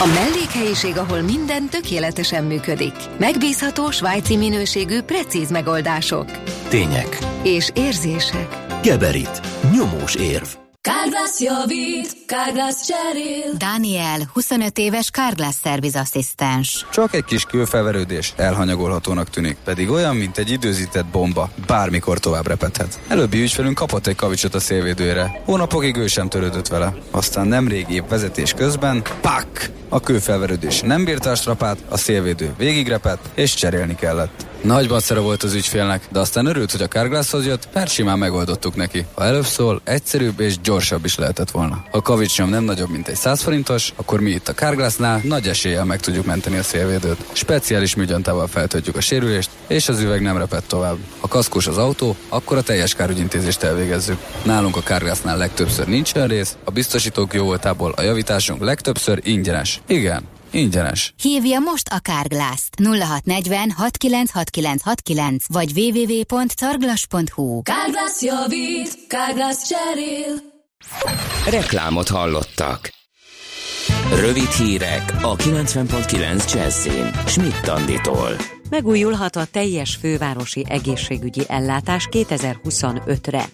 [0.00, 2.92] A mellékhelyiség, ahol minden tökéletesen működik.
[3.18, 6.30] Megbízható, svájci minőségű, precíz megoldások.
[6.68, 7.18] Tények.
[7.42, 8.56] És érzések.
[8.82, 9.40] Geberit.
[9.72, 10.46] Nyomós érv.
[10.80, 13.52] Kárglász javít, Kárglász cserél.
[13.56, 16.86] Daniel, 25 éves Kárglász szervizasszisztens.
[16.92, 23.00] Csak egy kis külfelverődés elhanyagolhatónak tűnik, pedig olyan, mint egy időzített bomba, bármikor tovább repedhet.
[23.08, 25.42] Előbbi ügyfelünk kapott egy kavicsot a szélvédőre.
[25.44, 26.94] Hónapokig ő sem törődött vele.
[27.10, 29.77] Aztán nemrég épp vezetés közben, pak!
[29.88, 34.46] A kőfelverődés nem bírta a strapát, a szélvédő végigrepett, és cserélni kellett.
[34.62, 38.76] Nagy baszera volt az ügyfélnek, de aztán örült, hogy a Carglasshoz jött, mert simán megoldottuk
[38.76, 39.06] neki.
[39.14, 41.84] Ha előbb szól, egyszerűbb és gyorsabb is lehetett volna.
[41.90, 45.84] Ha kavicsnyom nem nagyobb, mint egy 100 forintos, akkor mi itt a Carglassnál nagy eséllyel
[45.84, 47.24] meg tudjuk menteni a szélvédőt.
[47.32, 50.96] Speciális műgyantával feltöltjük a sérülést, és az üveg nem repett tovább.
[51.20, 54.18] Ha kaszkos az autó, akkor a teljes kárügyintézést elvégezzük.
[54.42, 59.77] Nálunk a Carglassnál legtöbbször nincsen rész, a biztosítók jó voltából a javításunk legtöbbször ingyenes.
[59.86, 61.14] Igen, Ingyenes.
[61.20, 70.34] Hívja most a Kárglászt 0640 696969 vagy www.carglass.hu Kárglász javít, Kárglász cserél.
[71.46, 72.96] Reklámot hallottak.
[74.14, 77.10] Rövid hírek a 90.9 Jazzin.
[77.26, 78.57] Schmidt Anditól.
[78.70, 83.44] Megújulhat a teljes fővárosi egészségügyi ellátás 2025-re.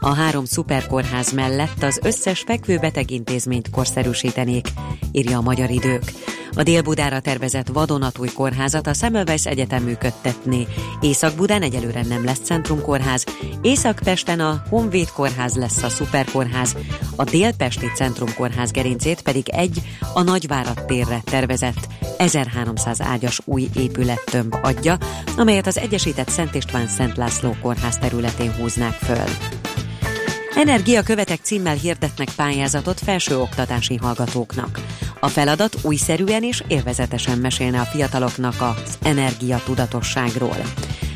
[0.00, 4.68] A három szuperkórház mellett az összes fekvőbetegintézményt korszerűsítenék,
[5.12, 6.12] írja a Magyar Idők.
[6.54, 10.66] A Dél-Budára tervezett vadonatúj kórházat a Semmelweis Egyetem működtetné.
[11.00, 13.24] Észak-Budán egyelőre nem lesz centrumkórház,
[13.62, 16.76] Észak-Pesten a Honvéd kórház lesz a szuperkórház,
[17.16, 19.82] a Dél-Pesti centrumkórház gerincét pedig egy
[20.14, 21.88] a Nagyvárad térre tervezett
[22.18, 23.68] 1300 ágyas új
[24.46, 24.98] épülettömb adja,
[25.36, 29.24] amelyet az Egyesített Szent István Szent László kórház területén húznák föl.
[30.54, 34.80] Energia követek címmel hirdetnek pályázatot felsőoktatási hallgatóknak.
[35.20, 40.56] A feladat újszerűen és élvezetesen mesélne a fiataloknak az energia tudatosságról.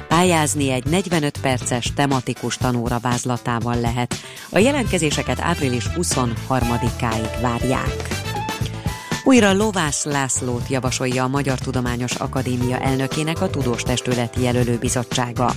[0.08, 4.14] Pályázni egy 45 perces tematikus tanóra vázlatával lehet.
[4.50, 8.19] A jelentkezéseket április 23-áig várják.
[9.30, 15.52] Újra Lovász Lászlót javasolja a Magyar Tudományos Akadémia elnökének a Tudós Testületi Jelölőbizottsága.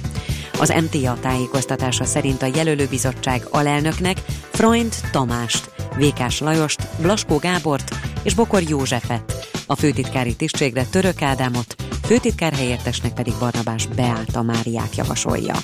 [0.60, 4.18] Az MTA tájékoztatása szerint a jelölőbizottság alelnöknek
[4.52, 12.54] Freund Tamást, Vékás Lajost, Blaskó Gábort és Bokor Józsefet, a főtitkári tisztségre Török Ádámot, főtitkár
[12.54, 15.56] helyettesnek pedig Barnabás Beáta Máriát javasolja.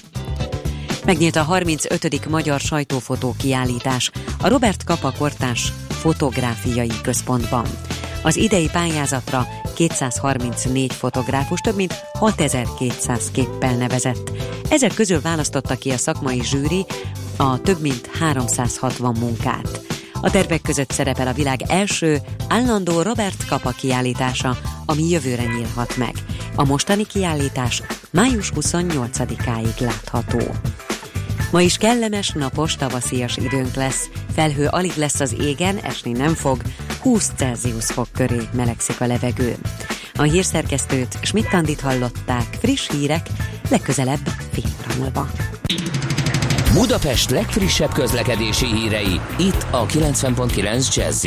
[1.05, 2.29] Megnyílt a 35.
[2.29, 7.65] Magyar Sajtófotó kiállítás a Robert Kapa Kortás Fotográfiai Központban.
[8.21, 14.31] Az idei pályázatra 234 fotográfus több mint 6200 képpel nevezett.
[14.69, 16.85] Ezek közül választotta ki a szakmai zsűri
[17.37, 19.81] a több mint 360 munkát.
[20.21, 26.13] A tervek között szerepel a világ első állandó Robert Kapa kiállítása, ami jövőre nyílhat meg.
[26.55, 30.39] A mostani kiállítás május 28-áig látható.
[31.51, 34.09] Ma is kellemes, napos, tavaszias időnk lesz.
[34.33, 36.61] Felhő alig lesz az égen, esni nem fog,
[37.01, 39.55] 20 Celsius fok köré melegszik a levegő.
[40.13, 43.27] A hírszerkesztőt Schmidt-Tandit hallották, friss hírek,
[43.69, 45.29] legközelebb fél óra múlva.
[46.73, 51.25] Budapest legfrissebb közlekedési hírei, itt a 90.9 jazz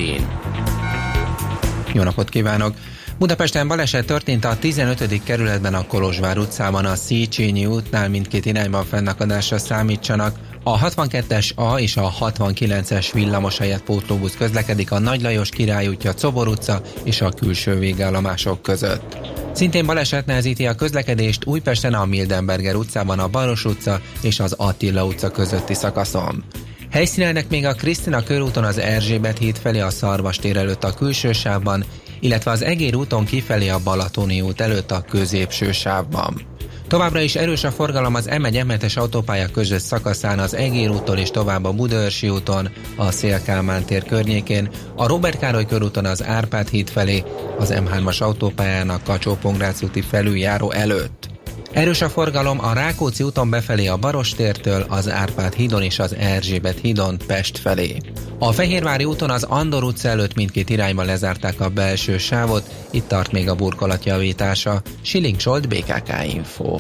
[1.93, 2.75] Jó napot kívánok!
[3.23, 5.23] Budapesten baleset történt a 15.
[5.23, 10.37] kerületben a Kolozsvár utcában a Széchenyi útnál mindkét irányban fennakadásra számítsanak.
[10.63, 16.15] A 62-es A és a 69-es villamos helyett pótlóbusz közlekedik a Nagy Lajos Király útja,
[16.15, 19.17] Cobor utca és a külső végállomások között.
[19.53, 25.05] Szintén baleset nehezíti a közlekedést Újpesten a Mildenberger utcában a Baros utca és az Attila
[25.05, 26.45] utca közötti szakaszon.
[26.91, 31.85] Helyszínelnek még a Krisztina körúton az Erzsébet híd felé a Szarvastér előtt a külső sávban,
[32.23, 36.41] illetve az Egér úton kifelé a Balatoni út előtt a középső sávban.
[36.89, 41.31] Továbbra is erős a forgalom az M1 m autópálya között szakaszán az Egér úton és
[41.31, 46.91] tovább a Budaörsi úton, a Szélkálmán tér környékén, a Robert Károly körúton az Árpád híd
[46.91, 47.25] felé,
[47.59, 49.39] az M3-as autópályának kacsó
[49.83, 51.31] úti felüljáró előtt.
[51.73, 56.79] Erős a forgalom a Rákóczi úton befelé a Barostértől, az Árpád hídon és az Erzsébet
[56.81, 57.97] hídon Pest felé.
[58.39, 63.33] A Fehérvári úton az Andor utca előtt mindkét irányban lezárták a belső sávot, itt tart
[63.33, 64.83] még a burkolat javítása.
[65.03, 66.79] Siling Solt, BKK Info.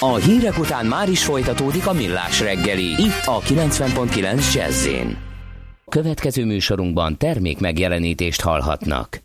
[0.00, 4.88] A hírek után már is folytatódik a millás reggeli, itt a 90.9 jazz
[5.88, 9.20] Következő műsorunkban termék megjelenítést hallhatnak.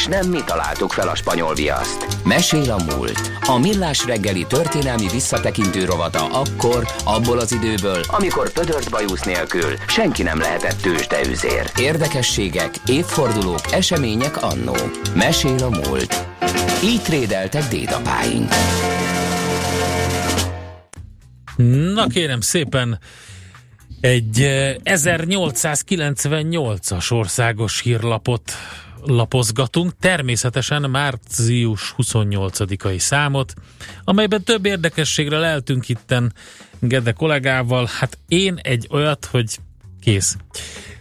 [0.00, 2.24] És nem mi találtuk fel a spanyol viaszt.
[2.24, 3.30] Mesél a múlt.
[3.46, 10.22] A millás reggeli történelmi visszatekintő rovata akkor, abból az időből, amikor pödört bajusz nélkül senki
[10.22, 11.70] nem lehetett tőzsdeüzér.
[11.78, 14.74] Érdekességek, évfordulók, események annó.
[15.14, 16.26] Mesél a múlt.
[16.84, 18.48] Így trédeltek dédapáink.
[21.94, 22.98] Na kérem szépen,
[24.00, 24.38] egy
[24.84, 28.52] 1898-as országos hírlapot
[29.02, 33.54] lapozgatunk, természetesen március 28-ai számot,
[34.04, 36.32] amelyben több érdekességre leltünk itten
[36.78, 37.88] Gede kollégával.
[37.98, 39.58] Hát én egy olyat, hogy
[40.00, 40.36] kész.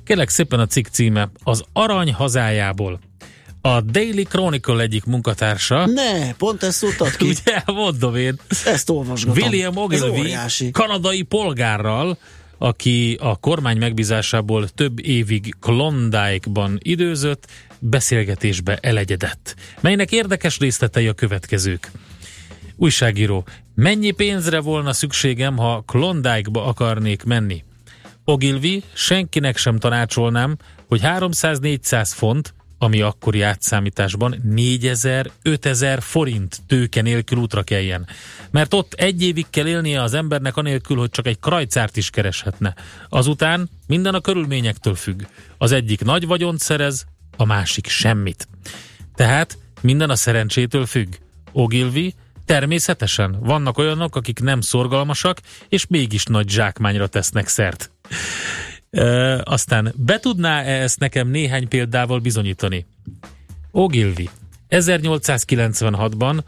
[0.04, 1.30] Kérlek szépen a cikk címe.
[1.44, 3.00] Az arany hazájából.
[3.62, 5.86] A Daily Chronicle egyik munkatársa.
[5.86, 7.28] Ne, pont ezt tudtad ki.
[7.30, 8.40] Ugye, mondom én.
[8.66, 9.44] Ezt olvasgatom.
[9.44, 10.36] William Ogilvy,
[10.72, 12.18] kanadai polgárral,
[12.58, 17.48] aki a kormány megbízásából több évig Klondike-ban időzött,
[17.80, 21.92] beszélgetésbe elegyedett, melynek érdekes részletei a következők.
[22.76, 27.64] Újságíró, mennyi pénzre volna szükségem, ha Klondike-ba akarnék menni?
[28.24, 30.58] Ogilvy, senkinek sem tanácsolnám,
[30.88, 38.08] hogy 300-400 font, ami akkori átszámításban 4000-5000 forint tőke nélkül útra keljen.
[38.52, 42.76] Mert ott egy évig kell élnie az embernek anélkül, hogy csak egy krajcárt is kereshetne.
[43.10, 45.22] Azután minden a körülményektől függ.
[45.58, 47.06] Az egyik nagy vagyont szerez,
[47.40, 48.48] a másik semmit.
[49.16, 51.14] Tehát minden a szerencsétől függ.
[51.52, 52.14] Ogilvy
[52.46, 57.92] természetesen vannak olyanok, akik nem szorgalmasak, és mégis nagy zsákmányra tesznek szert.
[58.90, 62.86] E, aztán be tudná-e ezt nekem néhány példával bizonyítani?
[63.72, 64.30] Ogilvy
[64.70, 66.40] 1896-ban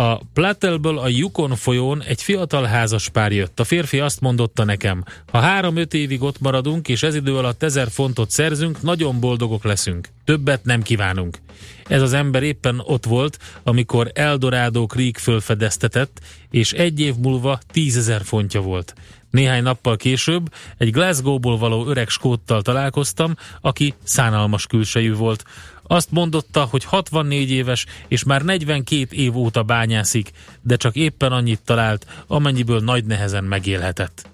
[0.00, 3.60] a Plattelből a Yukon folyón egy fiatal házas pár jött.
[3.60, 7.90] A férfi azt mondotta nekem, ha három-öt évig ott maradunk, és ez idő alatt ezer
[7.90, 10.08] fontot szerzünk, nagyon boldogok leszünk.
[10.24, 11.38] Többet nem kívánunk.
[11.86, 16.20] Ez az ember éppen ott volt, amikor Eldorado Creek fölfedeztetett,
[16.50, 18.94] és egy év múlva tízezer fontja volt.
[19.30, 25.44] Néhány nappal később egy Glasgow-ból való öreg skóttal találkoztam, aki szánalmas külsejű volt.
[25.90, 30.30] Azt mondotta, hogy 64 éves, és már 42 év óta bányászik,
[30.62, 34.28] de csak éppen annyit talált, amennyiből nagy nehezen megélhetett.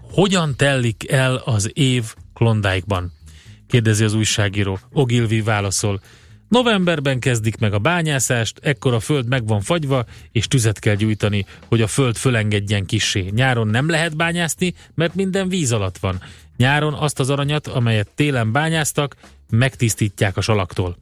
[0.00, 3.12] Hogyan tellik el az év Klondike-ban?
[3.68, 4.78] kérdezi az újságíró.
[4.92, 6.00] Ogilvy válaszol.
[6.48, 11.46] Novemberben kezdik meg a bányászást, ekkor a föld meg van fagyva, és tüzet kell gyújtani,
[11.68, 13.30] hogy a föld fölengedjen kissé.
[13.34, 16.22] Nyáron nem lehet bányászni, mert minden víz alatt van.
[16.56, 19.16] Nyáron azt az aranyat, amelyet télen bányáztak,
[19.50, 20.96] megtisztítják a salaktól.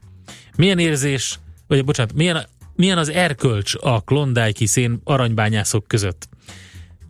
[0.57, 6.29] Milyen érzés, vagy bocsánat, milyen, milyen az erkölcs a klondike szén aranybányászok között?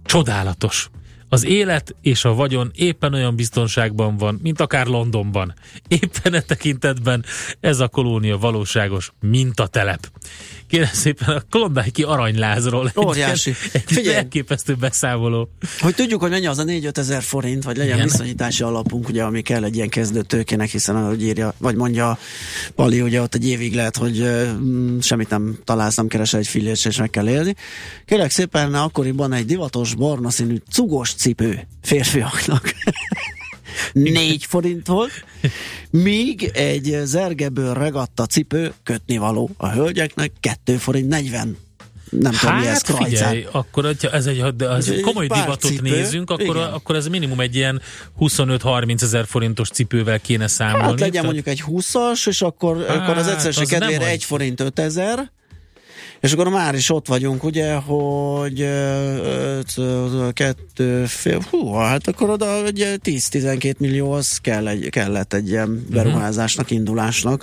[0.04, 0.90] Csodálatos.
[1.34, 5.54] Az élet és a vagyon éppen olyan biztonságban van, mint akár Londonban.
[5.88, 7.24] Éppen e tekintetben
[7.60, 10.10] ez a kolónia valóságos mintatelep.
[10.66, 12.92] Kérem szépen a Klondike aranylázról.
[13.06, 13.54] Óriási.
[13.72, 15.48] Egy, egy elképesztő beszámoló.
[15.80, 18.08] Hogy tudjuk, hogy mennyi az a 4 ezer forint, vagy legyen Igen.
[18.08, 22.18] viszonyítási alapunk, ugye, ami kell egy ilyen kezdő tőkének, hiszen ahogy írja, vagy mondja
[22.74, 26.86] Pali, ugye ott egy évig lehet, hogy mm, semmit nem találsz, nem keresel egy fillért,
[26.86, 27.54] és meg kell élni.
[28.04, 32.72] Kérlek szépen, akkoriban egy divatos barna színű cugos cipő férfiaknak.
[33.92, 35.24] 4 forint volt,
[35.90, 41.56] míg egy zergeből regatta cipő kötni való a hölgyeknek 2 forint 40
[42.10, 45.26] nem hát, tudom, mi ez hát figyelj, akkor hogyha ez egy, de az egy komoly
[45.26, 47.80] divatot cipő, nézünk, akkor, akkor ez minimum egy ilyen
[48.20, 50.84] 25-30 ezer forintos cipővel kéne számolni.
[50.84, 51.24] Hát legyen tehát...
[51.24, 55.30] mondjuk egy 20-as, és akkor, hát, akkor az egyszerűség kedvére 1 forint 5 ezer,
[56.24, 58.68] és akkor már is ott vagyunk, ugye, hogy
[60.32, 65.68] kettő fél, hú, hát akkor oda egy 10-12 millió az kell egy, kellett egy ilyen
[65.68, 65.92] mhm.
[65.92, 67.42] beruházásnak, indulásnak,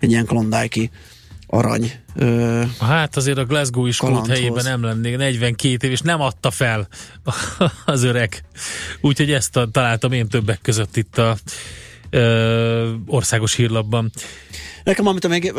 [0.00, 0.90] egy ilyen klondike
[1.46, 1.92] arany.
[2.14, 6.88] Ö, hát azért a Glasgow is helyében nem lennék 42 év, és nem adta fel
[7.84, 8.44] az öreg.
[9.00, 11.36] Úgyhogy ezt a, találtam én többek között itt a
[12.12, 14.10] ö, országos hírlapban.
[14.84, 15.52] Nekem, amit még,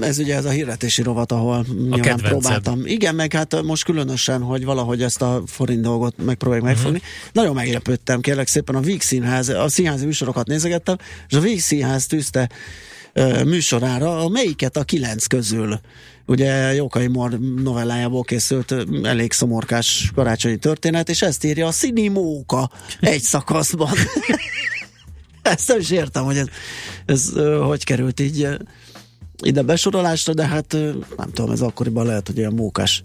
[0.00, 2.86] ez ugye ez a hirdetési rovat, ahol a próbáltam.
[2.86, 6.82] Igen, meg hát most különösen, hogy valahogy ezt a forint dolgot megpróbáljuk uh-huh.
[6.82, 7.08] megfogni.
[7.32, 10.96] Nagyon meglepődtem, kérlek szépen, a Víg Színház, a színházi műsorokat nézegettem,
[11.28, 12.48] és a Víg Színház tűzte
[13.44, 15.80] műsorára, a melyiket a kilenc közül.
[16.26, 22.70] Ugye Jókai Mor novellájából készült elég szomorkás karácsonyi történet, és ezt írja a Szini Móka
[23.00, 23.90] egy szakaszban.
[25.54, 26.46] Ezt nem is értem, hogy ez,
[27.06, 27.32] ez
[27.62, 28.48] hogy került így
[29.42, 30.72] ide besorolásra, de hát
[31.16, 33.02] nem tudom, ez akkoriban lehet, hogy olyan mókás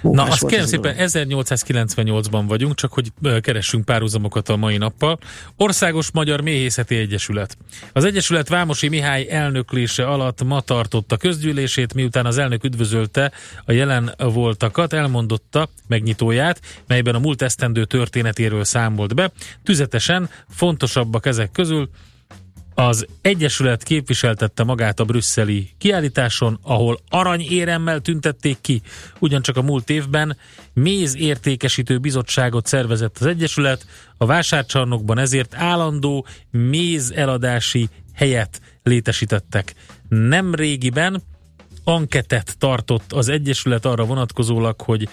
[0.00, 5.18] Na, azt kérem szépen, 1898-ban vagyunk, csak hogy keressünk párhuzamokat a mai nappal.
[5.56, 7.56] Országos Magyar Méhészeti Egyesület.
[7.92, 13.32] Az Egyesület Vámosi Mihály elnöklése alatt ma tartotta közgyűlését, miután az elnök üdvözölte
[13.64, 19.30] a jelen voltakat, elmondotta megnyitóját, melyben a múlt esztendő történetéről számolt be.
[19.64, 21.88] Tüzetesen fontosabbak ezek közül
[22.78, 28.82] az Egyesület képviseltette magát a brüsszeli kiállításon, ahol aranyéremmel tüntették ki.
[29.18, 30.36] Ugyancsak a múlt évben
[30.72, 39.74] méz értékesítő bizottságot szervezett az Egyesület, a vásárcsarnokban ezért állandó méz eladási helyet létesítettek.
[40.08, 41.22] Nem régiben
[41.84, 45.08] anketet tartott az Egyesület arra vonatkozólag, hogy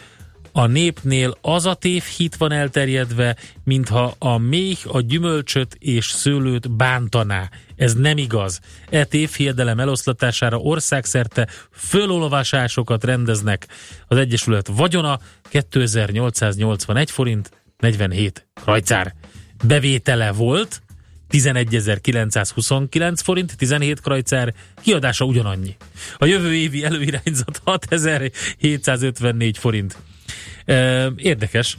[0.55, 7.49] a népnél az a tévhit van elterjedve, mintha a méh a gyümölcsöt és szőlőt bántaná.
[7.75, 8.59] Ez nem igaz.
[8.89, 13.67] E tévhiedelem eloszlatására országszerte fölolvasásokat rendeznek.
[14.07, 19.15] Az Egyesület vagyona 2881 forint 47 krajcár.
[19.63, 20.81] Bevétele volt
[21.31, 25.75] 11.929 forint, 17 krajcár, kiadása ugyanannyi.
[26.17, 29.97] A jövő évi előirányzat 6754 forint.
[31.15, 31.77] Érdekes.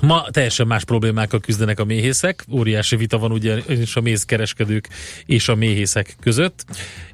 [0.00, 4.88] Ma teljesen más problémákkal küzdenek a méhészek, óriási vita van ugye és a mézkereskedők
[5.26, 6.64] és a méhészek között,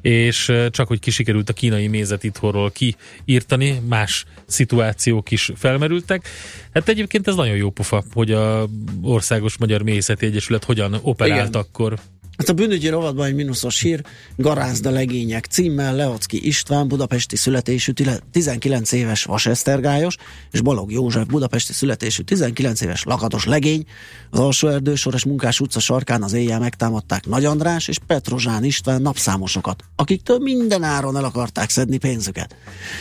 [0.01, 6.29] és csak hogy kisikerült a kínai mézet itthonról kiírtani, más szituációk is felmerültek.
[6.75, 8.67] Hát egyébként ez nagyon jó pofa, hogy a
[9.03, 11.61] Országos Magyar Méhészeti Egyesület hogyan operált Igen.
[11.61, 11.99] akkor
[12.37, 14.03] Hát a bűnügyi rovatban egy mínuszos hír,
[14.37, 17.93] Garázda legények címmel Leocki István, budapesti születésű
[18.31, 20.17] 19 éves vasesztergályos,
[20.51, 23.85] és Balog József, budapesti születésű 19 éves lakatos legény.
[24.31, 29.85] Az alsó erdősores munkás utca sarkán az éjjel megtámadták Nagy András és Petrozsán István napszámosokat,
[29.97, 32.57] akiktől minden áron el akarták szedni pénzüket.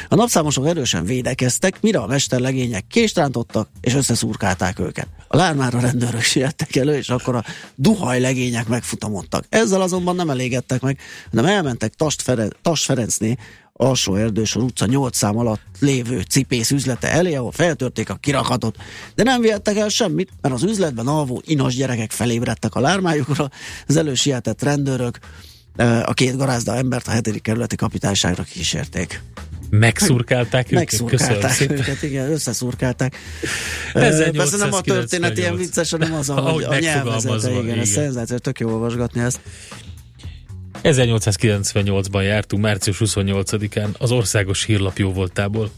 [0.09, 5.07] A napszámosok erősen védekeztek, mire a mesterlegények kést rántottak és összeszurkálták őket.
[5.33, 7.43] A lármára rendőrök siettek elő, és akkor a
[7.75, 9.61] duhaj legények megfutamot támadtak.
[9.61, 13.37] Ezzel azonban nem elégedtek meg, hanem elmentek Tast, Fere, Tast Ferencné,
[13.73, 18.75] alsó erdősor utca 8 szám alatt lévő cipész üzlete elé, ahol feltörték a kirakatot.
[19.15, 23.49] De nem vihettek el semmit, mert az üzletben alvó inos gyerekek felébredtek a lármájukra,
[23.87, 25.19] az elősietett rendőrök
[26.05, 29.21] a két garázda embert a hetedik kerületi kapitányságra kísérték.
[29.79, 30.79] Megszurkálták őket?
[30.79, 33.17] Megszurkálták őket, igen, összeszurkálták.
[33.93, 37.79] Persze nem a történet ilyen vicces, hanem az, ahogy, a nyelvezete, igen, igen.
[37.79, 39.39] ez szenzáció, tök jó olvasgatni ezt.
[40.83, 45.71] 1898-ban jártunk, március 28-án az országos hírlap jó voltából.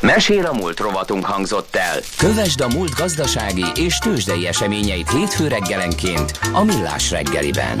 [0.00, 2.00] Mesél a múlt rovatunk hangzott el.
[2.16, 7.78] Kövesd a múlt gazdasági és tőzsdei eseményeit hétfő reggelenként a Millás reggeliben.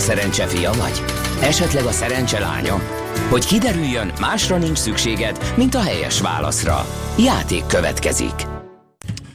[0.00, 1.02] Szerencse fia vagy?
[1.42, 2.82] Esetleg a szerencse lánya?
[3.28, 6.86] Hogy kiderüljön, másra nincs szükséged, mint a helyes válaszra.
[7.18, 8.46] Játék következik.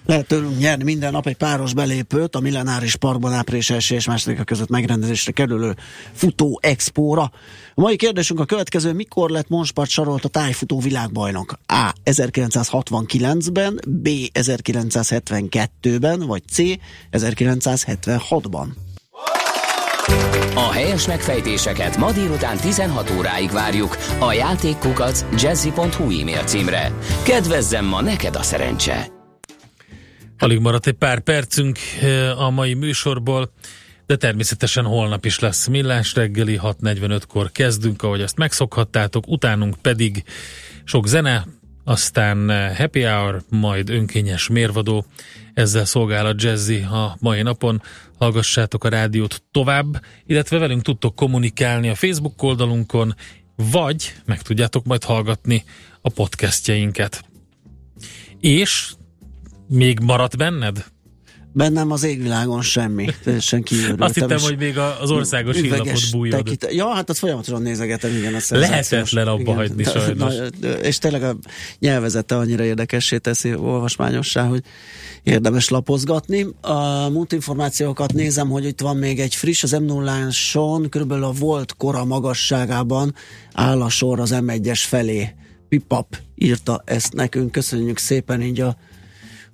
[0.06, 4.44] Lehet tőlünk nyerni minden nap egy páros belépőt a Millenáris Parkban április 1 és 2
[4.44, 5.76] között megrendezésre kerülő
[6.14, 7.32] futó expóra.
[7.76, 11.60] A mai kérdésünk a következő, mikor lett Monspart sarolt a tájfutó világbajnok?
[11.66, 11.94] A.
[12.06, 14.10] 1969-ben, B.
[14.34, 16.58] 1972-ben, vagy C.
[17.12, 18.68] 1976-ban.
[20.56, 26.92] A helyes megfejtéseket ma délután 16 óráig várjuk a játékkukac jazzy.hu e-mail címre.
[27.24, 29.08] Kedvezzem ma neked a szerencse!
[30.40, 33.52] Alig maradt egy pár percünk eh, a mai műsorból,
[34.06, 40.24] de természetesen holnap is lesz millás reggeli, 6.45-kor kezdünk, ahogy azt megszokhattátok, utánunk pedig
[40.84, 41.46] sok zene,
[41.86, 45.06] aztán eh, happy hour, majd önkényes mérvadó,
[45.54, 47.82] ezzel szolgál a Jazzy a mai napon.
[48.18, 53.16] Hallgassátok a rádiót tovább, illetve velünk tudtok kommunikálni a Facebook oldalunkon,
[53.56, 55.64] vagy meg tudjátok majd hallgatni
[56.02, 57.24] a podcastjeinket.
[58.40, 58.94] És
[59.68, 60.86] még maradt benned?
[61.58, 64.02] Bennem az égvilágon semmi, teljesen kiürültem.
[64.02, 66.44] Azt hittem, hogy még az országos hírlapot bújod.
[66.44, 66.68] Tekint...
[66.74, 68.34] Ja, hát azt folyamatosan nézegetem, igen.
[68.34, 70.34] A Lehetetlen abba igen, hagyni sajnos.
[70.60, 71.38] Na, és tényleg a
[71.80, 74.64] nyelvezete annyira érdekessé teszi olvasmányossá, hogy
[75.24, 76.48] érdemes lapozgatni.
[76.62, 81.24] A múlt információkat nézem, hogy itt van még egy friss, az m 0 son körülbelül
[81.24, 83.16] a volt kora magasságában
[83.54, 85.30] áll a sor az M1-es felé.
[85.70, 88.78] Pipap írta ezt nekünk, köszönjük szépen így a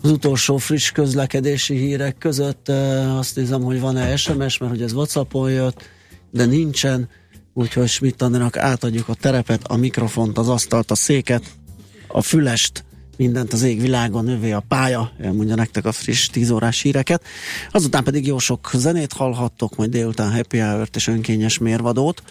[0.01, 2.69] az utolsó friss közlekedési hírek között
[3.17, 5.89] azt nézem, hogy van-e SMS, mert hogy ez Whatsappon jött,
[6.31, 7.09] de nincsen,
[7.53, 11.43] úgyhogy Schmidt átadjuk a terepet, a mikrofont, az asztalt, a széket,
[12.07, 12.83] a fülest,
[13.17, 17.23] mindent az égvilágon, növé a pálya, elmondja nektek a friss 10 órás híreket.
[17.71, 22.23] Azután pedig jó sok zenét hallhattok, majd délután happy hour és önkényes mérvadót.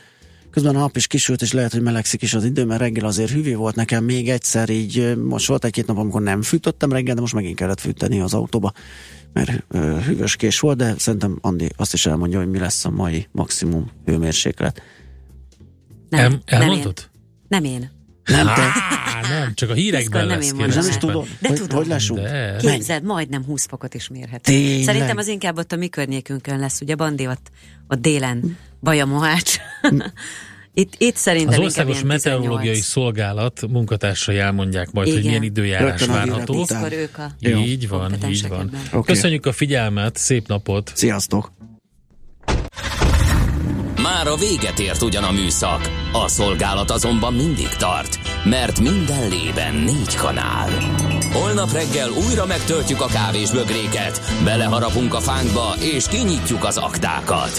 [0.50, 3.30] Közben a nap is kisült, és lehet, hogy melegszik is az idő, mert reggel azért
[3.30, 7.20] hűvő volt nekem még egyszer, így most volt egy-két nap, amikor nem fűtöttem reggel, de
[7.20, 8.72] most megint kellett fűteni az autóba,
[9.32, 9.64] mert
[10.04, 13.90] hűvös kés volt, de szerintem Andi azt is elmondja, hogy mi lesz a mai maximum
[14.04, 14.82] hőmérséklet.
[16.08, 17.10] Nem, El, elmondod?
[17.48, 17.72] Nem én.
[17.78, 17.90] Nem én.
[18.24, 18.68] Nem te?
[19.28, 20.50] Nem, csak a hírekben nem lesz.
[20.50, 21.76] én Nem is tudom, De hogy, tudom.
[21.76, 22.20] hogy lesünk.
[22.20, 22.56] De.
[22.60, 24.42] Képzeld, majdnem 20 fokot is mérhet.
[24.42, 24.82] Tényleg?
[24.82, 27.50] Szerintem az inkább ott a mi környékünkön lesz, ugye Bandi ott,
[27.88, 29.56] ott délen, Baja Mohács.
[30.74, 32.84] Itt, itt szerintem Az Országos Meteorológiai 18.
[32.84, 35.28] Szolgálat munkatársai elmondják majd, hogy Igen.
[35.28, 36.64] milyen időjárás Rögtön várható.
[36.90, 38.60] ők a Így van, így van.
[38.60, 38.80] ebben.
[38.92, 39.12] Oké.
[39.12, 40.92] Köszönjük a figyelmet, szép napot!
[40.94, 41.52] Sziasztok!
[44.02, 49.74] Már a véget ért ugyan a műszak, a szolgálat azonban mindig tart, mert minden lében
[49.74, 50.70] négy kanál.
[51.32, 57.58] Holnap reggel újra megtöltjük a kávés bögréket, beleharapunk a fánkba és kinyitjuk az aktákat.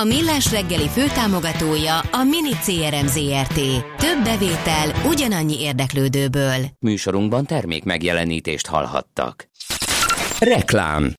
[0.00, 3.54] A Millás reggeli főtámogatója a Mini CRM Zrt.
[3.96, 6.64] Több bevétel ugyanannyi érdeklődőből.
[6.78, 9.48] Műsorunkban termék megjelenítést hallhattak.
[10.38, 11.14] Reklám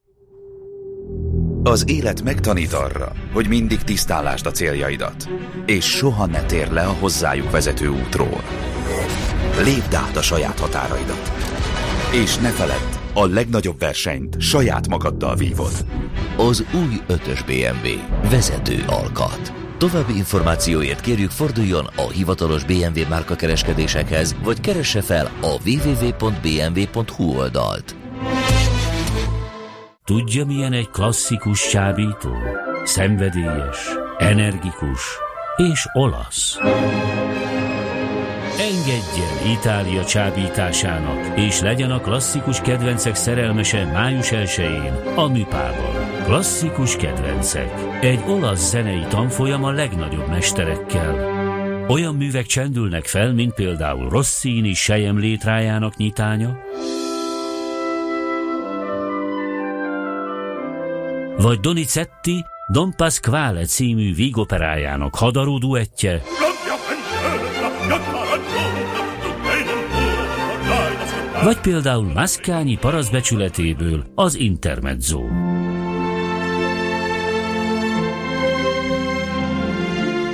[1.63, 5.29] Az élet megtanít arra, hogy mindig tisztálásd a céljaidat,
[5.65, 8.43] és soha ne tér le a hozzájuk vezető útról.
[9.63, 11.31] Lépd át a saját határaidat.
[12.13, 15.85] És ne feledd, a legnagyobb versenyt saját magaddal vívod.
[16.37, 17.87] Az új 5-ös BMW.
[18.29, 19.53] Vezető alkat.
[19.77, 27.95] További információért kérjük forduljon a hivatalos BMW márka kereskedésekhez, vagy keresse fel a www.bmw.hu oldalt.
[30.05, 32.33] Tudja, milyen egy klasszikus csábító?
[32.83, 33.77] Szenvedélyes,
[34.17, 35.01] energikus
[35.55, 36.57] és olasz.
[38.59, 46.23] Engedjen Itália csábításának, és legyen a klasszikus kedvencek szerelmese május 1-én a Műpában.
[46.23, 47.73] Klasszikus kedvencek.
[48.01, 51.33] Egy olasz zenei tanfolyam a legnagyobb mesterekkel.
[51.87, 56.57] Olyan művek csendülnek fel, mint például Rossini Sejem létrájának nyitánya,
[61.37, 66.21] vagy Donizetti Don Pasquale című vígoperájának hadaró duettje,
[71.45, 75.21] vagy például Maszkányi paraszbecsületéből az Intermezzo.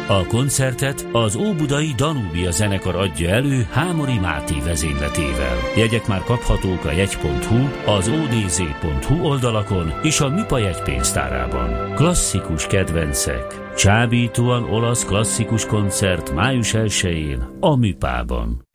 [0.07, 5.57] A koncertet az Óbudai Danúbia zenekar adja elő Hámori Máté vezényletével.
[5.77, 11.95] Jegyek már kaphatók a jegy.hu, az odz.hu oldalakon és a Mipa jegypénztárában.
[11.95, 13.73] Klasszikus kedvencek.
[13.75, 18.67] Csábítóan olasz klasszikus koncert május 1-én a Műpában.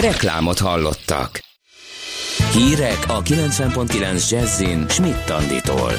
[0.00, 1.46] Reklámot hallottak.
[2.52, 5.92] Hírek a 90.9 Jazzin Schmidt Anditól.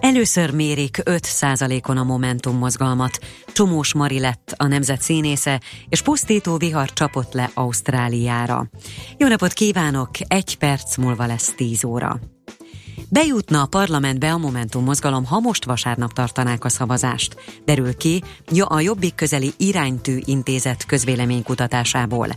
[0.00, 3.18] Először mérik 5%-on a Momentum mozgalmat.
[3.52, 8.68] Csomós Mari lett a nemzet színésze, és pusztító vihar csapott le Ausztráliára.
[9.18, 10.10] Jó napot kívánok!
[10.26, 12.20] Egy perc múlva lesz 10 óra.
[13.08, 17.36] Bejutna a parlamentbe a Momentum mozgalom, ha most vasárnap tartanák a szavazást.
[17.64, 18.22] Derül ki
[18.60, 22.28] a Jobbik közeli iránytű intézet közvéleménykutatásából.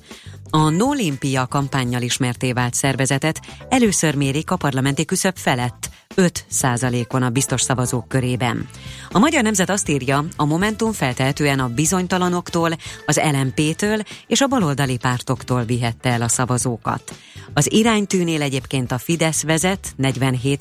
[0.49, 3.39] A Nolimpia kampányjal ismerté vált szervezetet
[3.69, 8.67] először mérik a parlamenti küszöb felett, 5% on a biztos szavazók körében.
[9.11, 12.71] A Magyar Nemzet azt írja, a Momentum feltehetően a bizonytalanoktól,
[13.05, 17.13] az LMP-től és a baloldali pártoktól vihette el a szavazókat.
[17.53, 20.58] Az iránytűnél egyébként a Fidesz vezet 47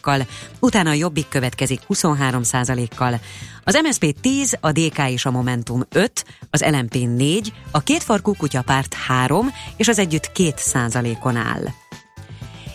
[0.00, 0.26] kal
[0.58, 3.20] utána a Jobbik következik 23% kal
[3.64, 8.94] az MSZP 10, a DK és a Momentum 5, az LMP 4, a kétfarkú kutyapárt
[8.94, 10.52] 3 és az együtt 2
[11.22, 11.64] on áll.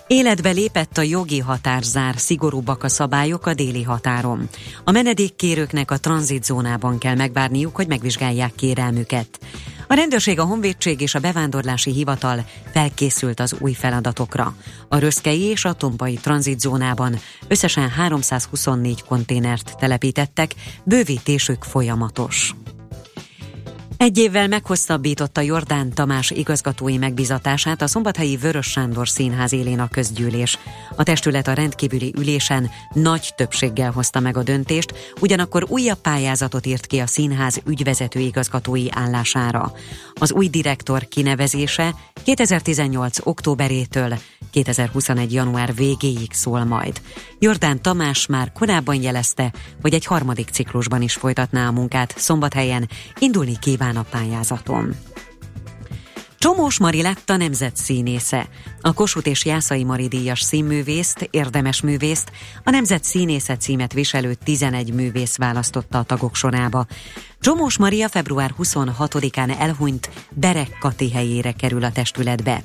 [0.07, 4.49] Életbe lépett a jogi határzár, szigorúbbak a szabályok a déli határon.
[4.84, 9.39] A menedékkérőknek a tranzitzónában kell megvárniuk, hogy megvizsgálják kérelmüket.
[9.88, 14.56] A rendőrség, a honvédség és a bevándorlási hivatal felkészült az új feladatokra.
[14.88, 22.56] A röszkei és a tompai tranzitzónában összesen 324 konténert telepítettek, bővítésük folyamatos.
[23.98, 30.58] Egy évvel meghosszabbította Jordán Tamás igazgatói megbizatását a Szombathelyi Vörös Sándor Színház élén a közgyűlés.
[30.96, 36.86] A testület a rendkívüli ülésen nagy többséggel hozta meg a döntést, ugyanakkor újabb pályázatot írt
[36.86, 39.72] ki a színház ügyvezető igazgatói állására.
[40.14, 43.18] Az új direktor kinevezése 2018.
[43.24, 44.18] októberétől
[44.52, 45.34] 2021.
[45.34, 47.02] január végéig szól majd.
[47.39, 52.89] Jordán Tamás már korábban jelezte, hogy egy harmadik ciklusban is folytatná a munkát szombathelyen,
[53.20, 54.96] indulni kíván a pályázaton.
[56.46, 58.48] Csomós Mari lett a nemzet színésze.
[58.82, 62.32] A Kossuth és Jászai Mari díjas színművészt, érdemes művészt,
[62.64, 66.86] a nemzet színésze címet viselő 11 művész választotta a tagok sorába.
[67.46, 72.64] Csomós Maria február 26-án elhunyt Berek Kati helyére kerül a testületbe.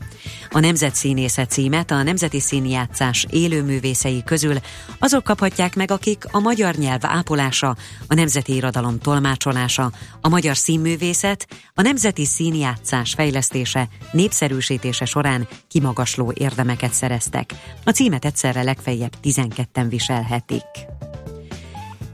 [0.50, 4.56] A Nemzet Színésze címet a Nemzeti Színjátszás élőművészei közül
[4.98, 7.76] azok kaphatják meg, akik a magyar nyelv ápolása,
[8.06, 16.92] a nemzeti irodalom tolmácsolása, a magyar színművészet, a nemzeti színjátszás fejlesztése, népszerűsítése során kimagasló érdemeket
[16.92, 17.54] szereztek.
[17.84, 20.99] A címet egyszerre legfeljebb 12-en viselhetik.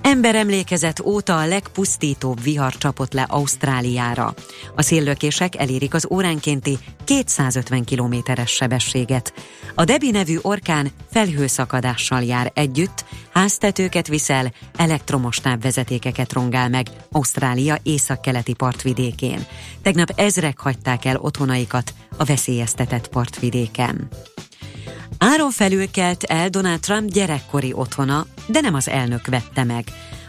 [0.07, 4.35] Emberemlékezet óta a legpusztítóbb vihar csapott le Ausztráliára.
[4.75, 9.33] A széllökések elérik az óránkénti 250 kilométeres sebességet.
[9.75, 18.55] A Debi nevű orkán felhőszakadással jár együtt, háztetőket viszel, elektromos távvezetékeket rongál meg Ausztrália északkeleti
[18.55, 19.47] partvidékén.
[19.83, 24.09] Tegnap ezrek hagyták el otthonaikat a veszélyeztetett partvidéken.
[25.19, 29.85] Áron felül kelt el Donald Trump gyerekkori otthona, de nem az elnök vette meg.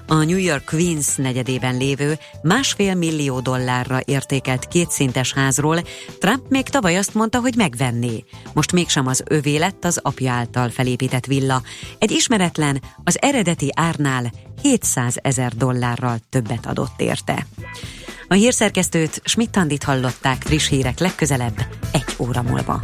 [0.07, 5.81] A New York Queens negyedében lévő másfél millió dollárra értékelt kétszintes házról
[6.19, 8.23] Trump még tavaly azt mondta, hogy megvenné.
[8.53, 11.61] Most mégsem az övé lett az apja által felépített villa.
[11.97, 14.31] Egy ismeretlen az eredeti árnál
[14.61, 17.45] 700 ezer dollárral többet adott érte.
[18.27, 22.81] A hírszerkesztőt Schmidt-Tandit hallották friss hírek legközelebb egy óra múlva.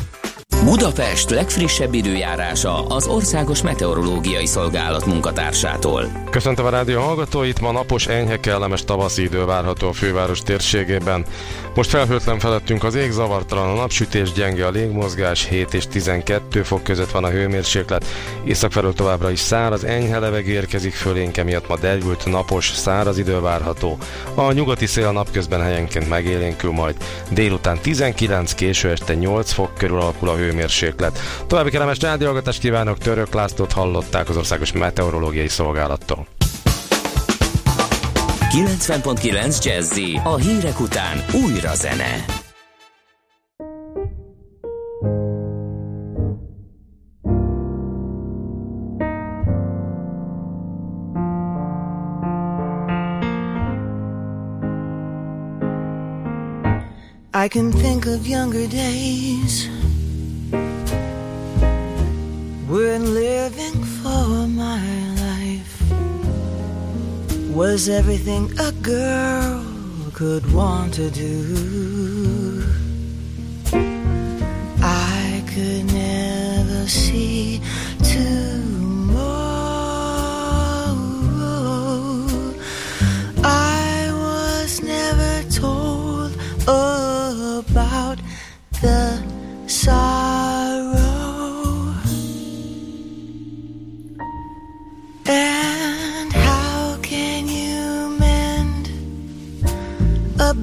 [0.63, 6.05] Budapest legfrissebb időjárása az Országos Meteorológiai Szolgálat munkatársától.
[6.29, 11.25] Köszöntöm a rádió hallgatóit, ma napos, enyhe, kellemes tavaszi idő várható a főváros térségében.
[11.75, 16.83] Most felhőtlen felettünk az ég, zavartalan a napsütés, gyenge a légmozgás, 7 és 12 fok
[16.83, 18.05] között van a hőmérséklet.
[18.43, 23.39] Észak felől továbbra is száraz, enyhe levegő érkezik fölénk, emiatt ma derült napos, száraz idő
[23.39, 23.97] várható.
[24.35, 26.95] A nyugati szél napközben helyenként megélénkül majd.
[27.29, 31.19] Délután 19, késő este 8 fok körül alakul a hőmérséklet.
[31.47, 36.27] További kellemes rádióhallgatást kívánok, Török Lászlót hallották az Országos Meteorológiai Szolgálattól.
[38.53, 42.25] 90.9 Jazzy a hírek után újra zene.
[57.33, 59.67] I can think of younger days
[62.69, 65.02] when living for my
[67.53, 69.63] was everything a girl
[70.13, 72.65] could want to do.
[74.81, 77.61] I could never see
[78.01, 79.03] tomorrow.
[83.43, 86.35] I was never told
[86.67, 88.17] about
[88.81, 89.21] the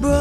[0.01, 0.11] broke.